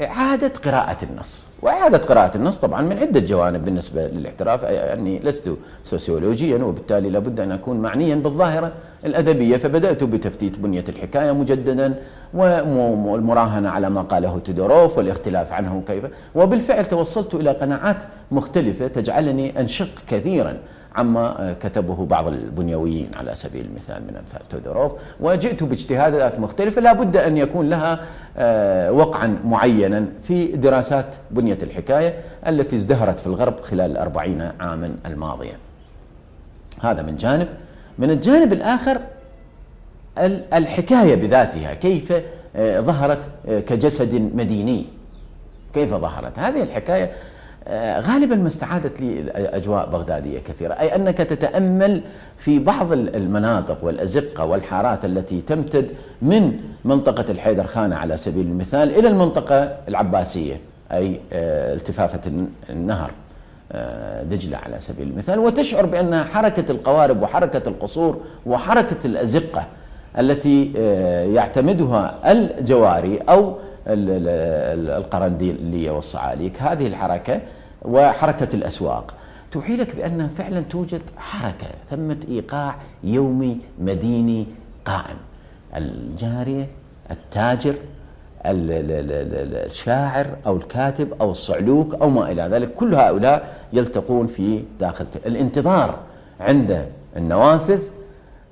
إعادة 0.00 0.52
قراءة 0.64 1.04
النص. 1.04 1.44
وإعادة 1.62 1.98
قراءة 1.98 2.36
النص 2.36 2.58
طبعا 2.58 2.82
من 2.82 2.98
عدة 2.98 3.20
جوانب 3.20 3.64
بالنسبة 3.64 4.06
للاحتراف 4.06 4.64
أي 4.64 4.92
أني 4.92 5.18
لست 5.18 5.50
سوسيولوجيا 5.84 6.64
وبالتالي 6.64 7.10
لابد 7.10 7.40
أن 7.40 7.52
أكون 7.52 7.76
معنيا 7.76 8.14
بالظاهرة 8.14 8.72
الأدبية. 9.04 9.56
فبدأت 9.56 10.04
بتفتيت 10.04 10.58
بنية 10.58 10.84
الحكاية 10.88 11.32
مجددا 11.32 11.94
والمراهنة 12.34 13.68
على 13.68 13.90
ما 13.90 14.02
قاله 14.02 14.38
تودوروف 14.38 14.98
والاختلاف 14.98 15.52
عنه 15.52 15.82
كيف. 15.86 16.04
وبالفعل 16.34 16.84
توصلت 16.84 17.34
إلى 17.34 17.50
قناعات 17.50 18.02
مختلفة 18.30 18.86
تجعلني 18.86 19.60
أنشق 19.60 19.88
كثيرا. 20.08 20.56
عما 20.96 21.56
كتبه 21.62 22.06
بعض 22.06 22.26
البنيويين 22.26 23.10
على 23.16 23.34
سبيل 23.34 23.64
المثال 23.64 24.02
من 24.08 24.16
أمثال 24.16 24.42
تودوروف. 24.48 24.92
وجئت 25.20 25.62
باجتهادات 25.62 26.40
مختلفة. 26.40 26.80
لا 26.80 26.92
بد 26.92 27.16
أن 27.16 27.36
يكون 27.36 27.70
لها 27.70 28.00
آه، 28.36 28.92
وقعا 28.92 29.38
معينا 29.44 30.06
في 30.22 30.46
دراسات 30.46 31.14
بنية 31.30 31.58
الحكاية 31.62 32.14
التي 32.46 32.76
ازدهرت 32.76 33.20
في 33.20 33.26
الغرب 33.26 33.60
خلال 33.60 33.90
الأربعين 33.90 34.50
عاما 34.60 34.94
الماضية. 35.06 35.56
هذا 36.82 37.02
من 37.02 37.16
جانب. 37.16 37.48
من 37.98 38.10
الجانب 38.10 38.52
الآخر 38.52 39.00
ال- 40.18 40.54
الحكاية 40.54 41.14
بذاتها 41.14 41.74
كيف 41.74 42.12
آه، 42.56 42.80
ظهرت 42.80 43.20
آه، 43.48 43.60
كجسد 43.60 44.14
مديني. 44.34 44.86
كيف 45.74 45.94
ظهرت؟ 45.94 46.38
هذه 46.38 46.62
الحكاية 46.62 47.04
آه، 47.04 47.10
غالبا 48.00 48.34
ما 48.36 48.46
استعادت 48.48 49.00
لي 49.00 49.24
أجواء 49.34 49.90
بغدادية 49.90 50.38
كثيرة 50.38 50.74
أي 50.74 50.94
أنك 50.96 51.16
تتأمل 51.18 52.00
في 52.38 52.58
بعض 52.58 52.92
المناطق 52.92 53.78
والأزقة 53.84 54.44
والحارات 54.44 55.04
التي 55.04 55.40
تمتد 55.40 55.90
من 56.22 56.52
منطقة 56.84 57.24
الحيدر 57.30 57.66
خانة 57.66 57.96
على 57.96 58.16
سبيل 58.16 58.46
المثال 58.46 58.94
إلى 58.98 59.08
المنطقة 59.08 59.76
العباسية 59.88 60.60
أي 60.92 61.20
آه، 61.32 61.74
التفافة 61.74 62.20
الن- 62.26 62.48
النهر 62.70 63.10
آه، 63.72 64.22
دجلة 64.22 64.56
على 64.56 64.80
سبيل 64.80 65.08
المثال 65.08 65.38
وتشعر 65.38 65.86
بأن 65.86 66.24
حركة 66.24 66.70
القوارب 66.72 67.22
وحركة 67.22 67.68
القصور 67.68 68.20
وحركة 68.46 69.06
الأزقة 69.06 69.66
التي 70.18 70.72
آه، 70.76 71.24
يعتمدها 71.24 72.32
الجواري 72.32 73.18
أو 73.18 73.48
ال- 73.86 74.10
ال- 74.10 74.28
ال- 74.80 74.90
القرنديلية 74.90 75.90
والصعاليك 75.90 76.62
هذه 76.62 76.86
الحركة 76.86 77.40
وحركة 77.82 78.54
الأسواق. 78.54 79.14
توحي 79.52 79.76
لك 79.76 79.96
بأن 79.96 80.28
فعلا 80.28 80.60
توجد 80.60 81.02
حركة 81.16 81.66
ثمة 81.90 82.16
إيقاع 82.28 82.76
يومي 83.04 83.58
مديني 83.78 84.46
قائم. 84.84 85.16
الجارية 85.76 86.68
التاجر 87.10 87.74
الشاعر 88.46 90.26
أو 90.46 90.56
الكاتب 90.56 91.12
أو 91.20 91.30
الصعلوك 91.30 91.94
أو 91.94 92.10
ما 92.10 92.32
إلى 92.32 92.42
ذلك. 92.42 92.74
كل 92.74 92.94
هؤلاء 92.94 93.66
يلتقون 93.72 94.26
في 94.26 94.62
داخل 94.80 95.06
الانتظار 95.26 95.98
عند 96.40 96.86
النوافذ 97.16 97.82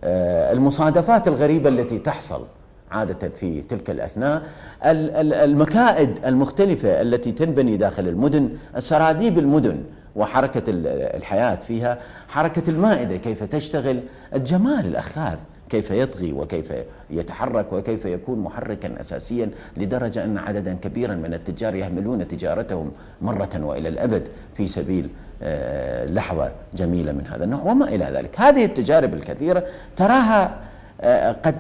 آه، 0.05 0.53
المصادفات 0.53 1.29
الغريبة 1.29 1.69
التي 1.69 1.99
تحصل. 1.99 2.47
عادة 2.95 3.29
في 3.29 3.63
تلك 3.69 3.91
الأثناء. 3.91 4.43
المكائد 4.85 6.11
المختلفة 6.27 7.03
التي 7.03 7.33
تنبني 7.33 7.77
داخل 7.77 8.09
المدن 8.09 8.51
سراديب 8.79 9.39
المدن 9.39 9.83
وحركة 10.17 10.63
الحياة 10.69 11.55
فيها 11.55 11.99
حركة 12.29 12.71
المائدة 12.71 13.17
كيف 13.17 13.45
تشتغل 13.45 14.01
الجمال 14.35 14.87
الأخاذ 14.87 15.39
كيف 15.71 15.91
يطغي 15.91 16.33
وكيف 16.33 16.73
يتحرك 17.11 17.73
وكيف 17.73 18.05
يكون 18.05 18.39
محركا 18.39 19.01
اساسيا 19.01 19.51
لدرجة 19.77 20.25
أن 20.25 20.39
عددا 20.39 20.75
كبيرا 20.75 21.15
من 21.15 21.35
التجار 21.35 21.75
يهملون 21.75 22.29
تجارتهم 22.29 22.91
مرة 23.23 23.51
وإلى 23.61 23.89
الأبد 23.89 24.29
في 24.57 24.67
سبيل 24.67 25.09
آه، 25.43 26.07
لحظة 26.07 26.53
جميلة 26.75 27.13
من 27.13 27.27
هذا 27.27 27.45
النوع 27.45 27.63
وما 27.63 27.89
إلى 27.89 28.05
ذلك، 28.05 28.41
هذه 28.41 28.65
التجارب 28.65 29.15
الكثيرة 29.15 29.65
تراها 29.97 30.59
آه، 31.01 31.33
قد 31.33 31.57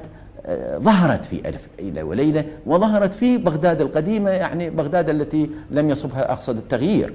ظهرت 0.77 1.25
في 1.25 1.49
ألف 1.49 1.69
ليلة 1.79 2.05
وليلة 2.05 2.45
وظهرت 2.67 3.15
في 3.15 3.39
بغداد 3.39 3.81
القديمة 3.81 4.31
يعني 4.31 4.71
بغداد 4.71 5.09
التي 5.09 5.51
لم 5.71 5.91
يصبها 5.91 6.33
أقصد 6.33 6.57
التغيير. 6.57 7.15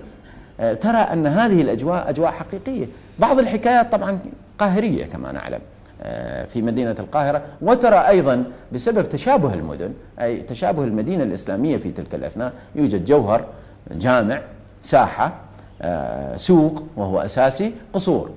ترى 0.60 0.98
أن 0.98 1.28
هذه 1.28 1.62
الأجواء 1.62 2.10
أجواء 2.10 2.32
حقيقية. 2.32 2.86
بعض 3.20 3.40
الحكايات 3.40 3.92
طبعا 3.92 4.20
قاهرية 4.60 5.06
كما 5.06 5.32
نعلم 5.32 5.60
آه، 6.02 6.46
في 6.46 6.62
مدينة 6.62 6.96
القاهرة. 7.00 7.42
وترى 7.62 7.96
أيضا 7.96 8.44
بسبب 8.72 9.10
تشابه 9.10 9.54
المدن 9.54 9.94
أي 10.22 10.42
تشابه 10.42 10.84
المدينة 10.84 11.24
الإسلامية 11.24 11.78
في 11.78 11.92
تلك 11.92 12.16
الأثناء 12.16 12.54
يوجد 12.76 13.06
جوهر 13.06 13.46
جامع 13.92 14.42
ساحة 14.82 15.34
آه، 15.82 16.36
سوق 16.36 16.84
وهو 16.96 17.20
أساسي 17.20 17.74
قصور. 17.94 18.30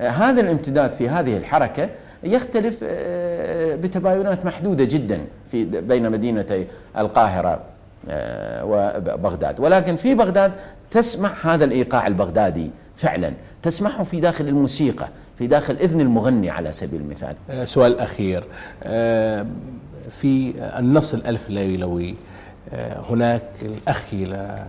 آه، 0.00 0.08
هذا 0.08 0.40
الامتداد 0.40 0.92
في 0.92 1.08
هذه 1.08 1.36
الحركة 1.36 1.88
يختلف 2.22 2.76
بتباينات 3.82 4.46
محدودة 4.46 4.84
جدا 4.84 5.26
في 5.50 5.64
بين 5.64 6.10
مدينتي 6.10 6.66
القاهرة 6.98 7.60
وبغداد 8.62 9.60
ولكن 9.60 9.96
في 9.96 10.14
بغداد 10.14 10.52
تسمع 10.90 11.30
هذا 11.42 11.64
الإيقاع 11.64 12.06
البغدادي 12.06 12.70
فعلا 12.96 13.32
تسمعه 13.62 14.02
في 14.02 14.20
داخل 14.20 14.48
الموسيقى 14.48 15.08
في 15.38 15.46
داخل 15.46 15.76
إذن 15.80 16.00
المغني 16.00 16.50
على 16.50 16.72
سبيل 16.72 17.00
المثال 17.00 17.34
آه، 17.50 17.64
سؤال 17.64 18.00
أخير 18.00 18.44
آه، 18.82 19.46
في 20.10 20.54
النص 20.78 21.14
الألف 21.14 21.50
ليلوي 21.50 22.14
آه، 22.72 23.00
هناك 23.10 23.42
الأخيلة 23.62 24.66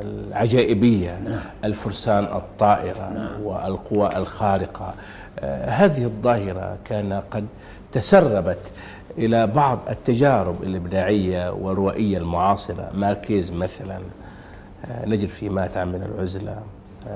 العجائبية 0.00 1.18
نعم. 1.18 1.40
الفرسان 1.64 2.24
الطائرة 2.24 3.10
نعم. 3.14 3.42
والقوى 3.42 4.16
الخارقة 4.16 4.94
هذه 5.64 6.04
الظاهرة 6.04 6.76
كان 6.84 7.12
قد 7.30 7.46
تسربت 7.92 8.58
إلى 9.18 9.46
بعض 9.46 9.78
التجارب 9.90 10.62
الإبداعية 10.62 11.52
والروائية 11.52 12.18
المعاصرة. 12.18 12.90
ماركيز 12.94 13.52
مثلا 13.52 13.98
نجد 15.06 15.28
في 15.28 15.48
ما 15.48 15.66
تعمل 15.66 16.02
العزلة 16.02 16.56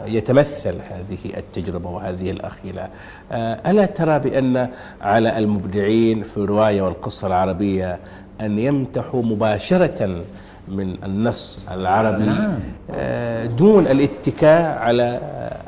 يتمثل 0.07 0.75
هذه 0.91 1.37
التجربة 1.37 1.91
وهذه 1.91 2.31
الأخيلة. 2.31 2.89
آه، 3.33 3.71
ألا 3.71 3.87
ترى 3.87 4.19
بأن 4.19 4.69
على 5.01 5.39
المبدعين 5.39 6.23
في 6.23 6.37
الرواية 6.37 6.83
والقصة 6.83 7.27
العربية 7.27 7.99
أن 8.41 8.59
يمتحوا 8.59 9.23
مباشرة 9.23 10.25
من 10.69 11.05
النص 11.05 11.67
العربي 11.71 12.25
نعم. 12.25 12.55
آه، 12.91 13.47
دون 13.47 13.87
الاتكاء 13.87 14.79
على 14.79 15.21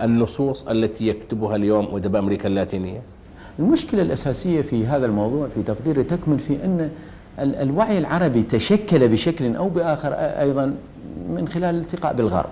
النصوص 0.02 0.68
التي 0.68 1.08
يكتبها 1.08 1.56
اليوم 1.56 1.96
أدباء 1.96 2.22
أمريكا 2.22 2.48
اللاتينية. 2.48 3.00
المشكلة 3.58 4.02
الأساسية 4.02 4.62
في 4.62 4.86
هذا 4.86 5.06
الموضوع 5.06 5.48
في 5.54 5.62
تقديري 5.62 6.02
تكمن 6.02 6.36
في 6.36 6.64
أن 6.64 6.90
الوعي 7.38 7.98
العربي 7.98 8.42
تشكل 8.42 9.08
بشكل 9.08 9.56
أو 9.56 9.68
بآخر 9.68 10.12
أيضا 10.14 10.76
من 11.28 11.48
خلال 11.48 11.74
الالتقاء 11.74 12.14
بالغرب. 12.14 12.50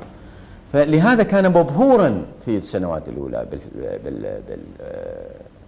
فلهذا 0.73 1.23
كان 1.23 1.49
مبهورا 1.49 2.23
في 2.45 2.57
السنوات 2.57 3.09
الأولى 3.09 3.47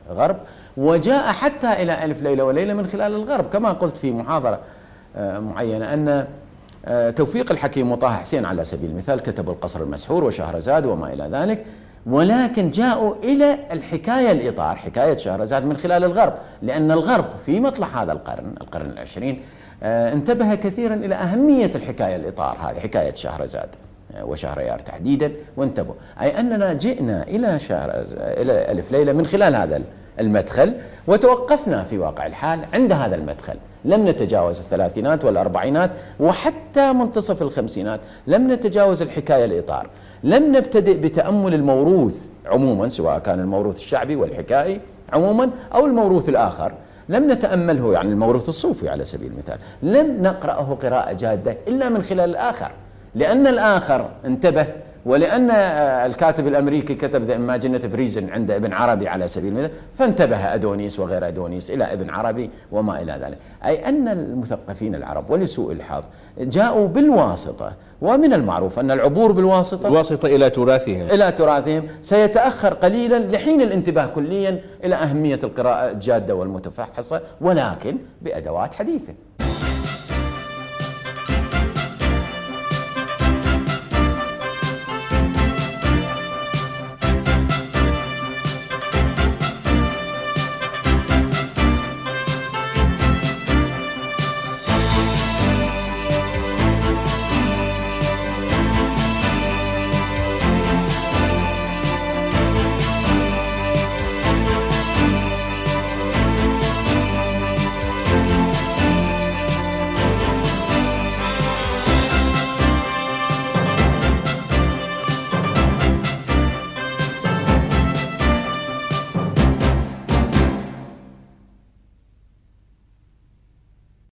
بالغرب 0.09 0.37
وجاء 0.77 1.33
حتى 1.33 1.83
إلى 1.83 2.05
ألف 2.05 2.22
ليلة 2.22 2.45
وليلة 2.45 2.74
من 2.74 2.87
خلال 2.87 3.14
الغرب. 3.14 3.45
كما 3.45 3.72
قلت 3.72 3.97
في 3.97 4.12
محاضرة 4.12 4.59
آه، 5.16 5.41
معينة 5.41 5.95
أن 5.95 6.27
توفيق 7.16 7.53
الحكيم 7.53 7.93
وطه 7.93 8.16
حسين 8.16 8.45
على 8.45 8.64
سبيل 8.64 8.91
المثال 8.91 9.20
كتبوا 9.20 9.53
القصر 9.53 9.82
المسحور 9.82 10.24
وشهرزاد 10.24 10.87
وما 10.87 11.12
إلى 11.12 11.28
ذلك 11.32 11.64
ولكن 12.07 12.70
جاءوا 12.70 13.14
إلى 13.24 13.59
الحكاية 13.72 14.32
الإطار 14.32 14.76
حكاية 14.76 15.16
شهرزاد 15.16 15.64
من 15.64 15.76
خلال 15.76 16.05
الغرب 16.05 16.32
لأن 16.62 16.91
الغرب 16.91 17.24
في 17.47 17.61
مطلع 17.61 18.03
هذا 18.03 18.12
القرن 18.12 18.55
القرن 18.61 18.91
العشرين 18.91 19.41
آه، 19.82 20.12
انتبه 20.12 20.55
كثيرا 20.55 20.95
إلى 20.95 21.14
أهمية 21.14 21.70
الحكاية 21.74 22.16
الإطار 22.16 22.57
هذه 22.61 22.80
حكاية 22.80 23.14
شهرزاد 23.14 23.68
وشهريار 24.22 24.78
تحديدا 24.78 25.32
وانتبهوا 25.57 25.95
أي 26.20 26.41
أننا 26.41 26.72
جئنا 26.72 27.22
إلى 27.22 27.59
شهر 27.59 27.91
إلى 28.18 28.72
ألف 28.72 28.93
ليلة 28.93 29.12
من 29.12 29.26
خلال 29.26 29.55
هذا 29.55 29.82
المدخل 30.21 30.75
وتوقفنا 31.07 31.83
في 31.83 31.99
واقع 31.99 32.27
الحال 32.27 32.61
عند 32.73 32.93
هذا 32.93 33.17
المدخل. 33.17 33.55
لم 33.85 34.09
نتجاوز 34.09 34.59
الثلاثينات 34.59 35.25
والأربعينات 35.25 35.91
وحتى 36.21 36.93
منتصف 36.93 37.43
الخمسينات 37.43 38.01
لم 38.27 38.53
نتجاوز 38.53 39.03
الحكاية 39.03 39.45
الإطار. 39.45 39.91
لم 40.25 40.57
نبتدئ 40.57 40.97
بتأمل 40.97 41.55
الموروث 41.55 42.29
عموما 42.47 42.89
سواء 42.89 43.19
كان 43.19 43.41
الموروث 43.41 43.77
الشعبي 43.77 44.17
والحكائي 44.17 44.81
عموما 45.12 45.51
أو 45.75 45.87
الموروث 45.87 46.29
الآخر. 46.29 46.73
لم 47.09 47.31
نتأمله 47.31 47.93
يعني 47.93 48.09
الموروث 48.09 48.49
الصوفي 48.49 48.89
على 48.89 49.05
سبيل 49.05 49.33
المثال. 49.33 49.59
لم 49.83 50.23
نقرأه 50.23 50.79
قراءة 50.83 51.12
جادة 51.12 51.57
إلا 51.69 51.89
من 51.89 52.03
خلال 52.03 52.31
الآخر. 52.31 52.71
لأن 53.14 53.47
الآخر 53.47 54.11
انتبه 54.25 54.67
ولأن 55.07 55.51
الكاتب 56.11 56.47
الأمريكي 56.47 56.95
كتب 56.95 57.23
the 57.22 57.37
imaginative 57.37 57.95
reason 57.95 58.31
عند 58.31 58.51
ابن 58.51 58.73
عربي 58.73 59.09
على 59.09 59.29
سبيل 59.29 59.49
المثال 59.49 59.71
فانتبه 59.99 60.55
أدونيس 60.55 61.01
وغير 61.01 61.29
أدونيس 61.29 61.71
إلى 61.71 61.93
ابن 61.93 62.11
عربي 62.11 62.51
وما 62.73 63.03
إلى 63.03 63.13
ذلك. 63.23 63.39
أي 63.65 63.89
أن 63.89 64.09
المثقفين 64.09 64.95
العرب 64.95 65.31
ولسوء 65.31 65.73
الحظ 65.73 66.05
جاءوا 66.41 66.89
بالواسطة 66.89 67.73
ومن 68.03 68.33
المعروف 68.33 68.79
أن 68.79 68.91
العبور 68.91 69.33
بالواسطة 69.33 69.89
الواسطة 69.89 70.27
إلى 70.27 70.51
تراثهم. 70.51 71.03
إلى 71.03 71.33
تراثهم. 71.33 71.83
سيتأخر 72.03 72.75
قليلا 72.75 73.19
لحين 73.19 73.61
الانتباه 73.61 74.07
كليا 74.07 74.61
إلى 74.85 74.95
أهمية 74.95 75.39
القراءة 75.45 75.91
الجادة 75.91 76.35
والمتفحصة 76.35 77.21
ولكن 77.41 77.97
بأدوات 78.23 78.75
حديثة. 78.75 79.15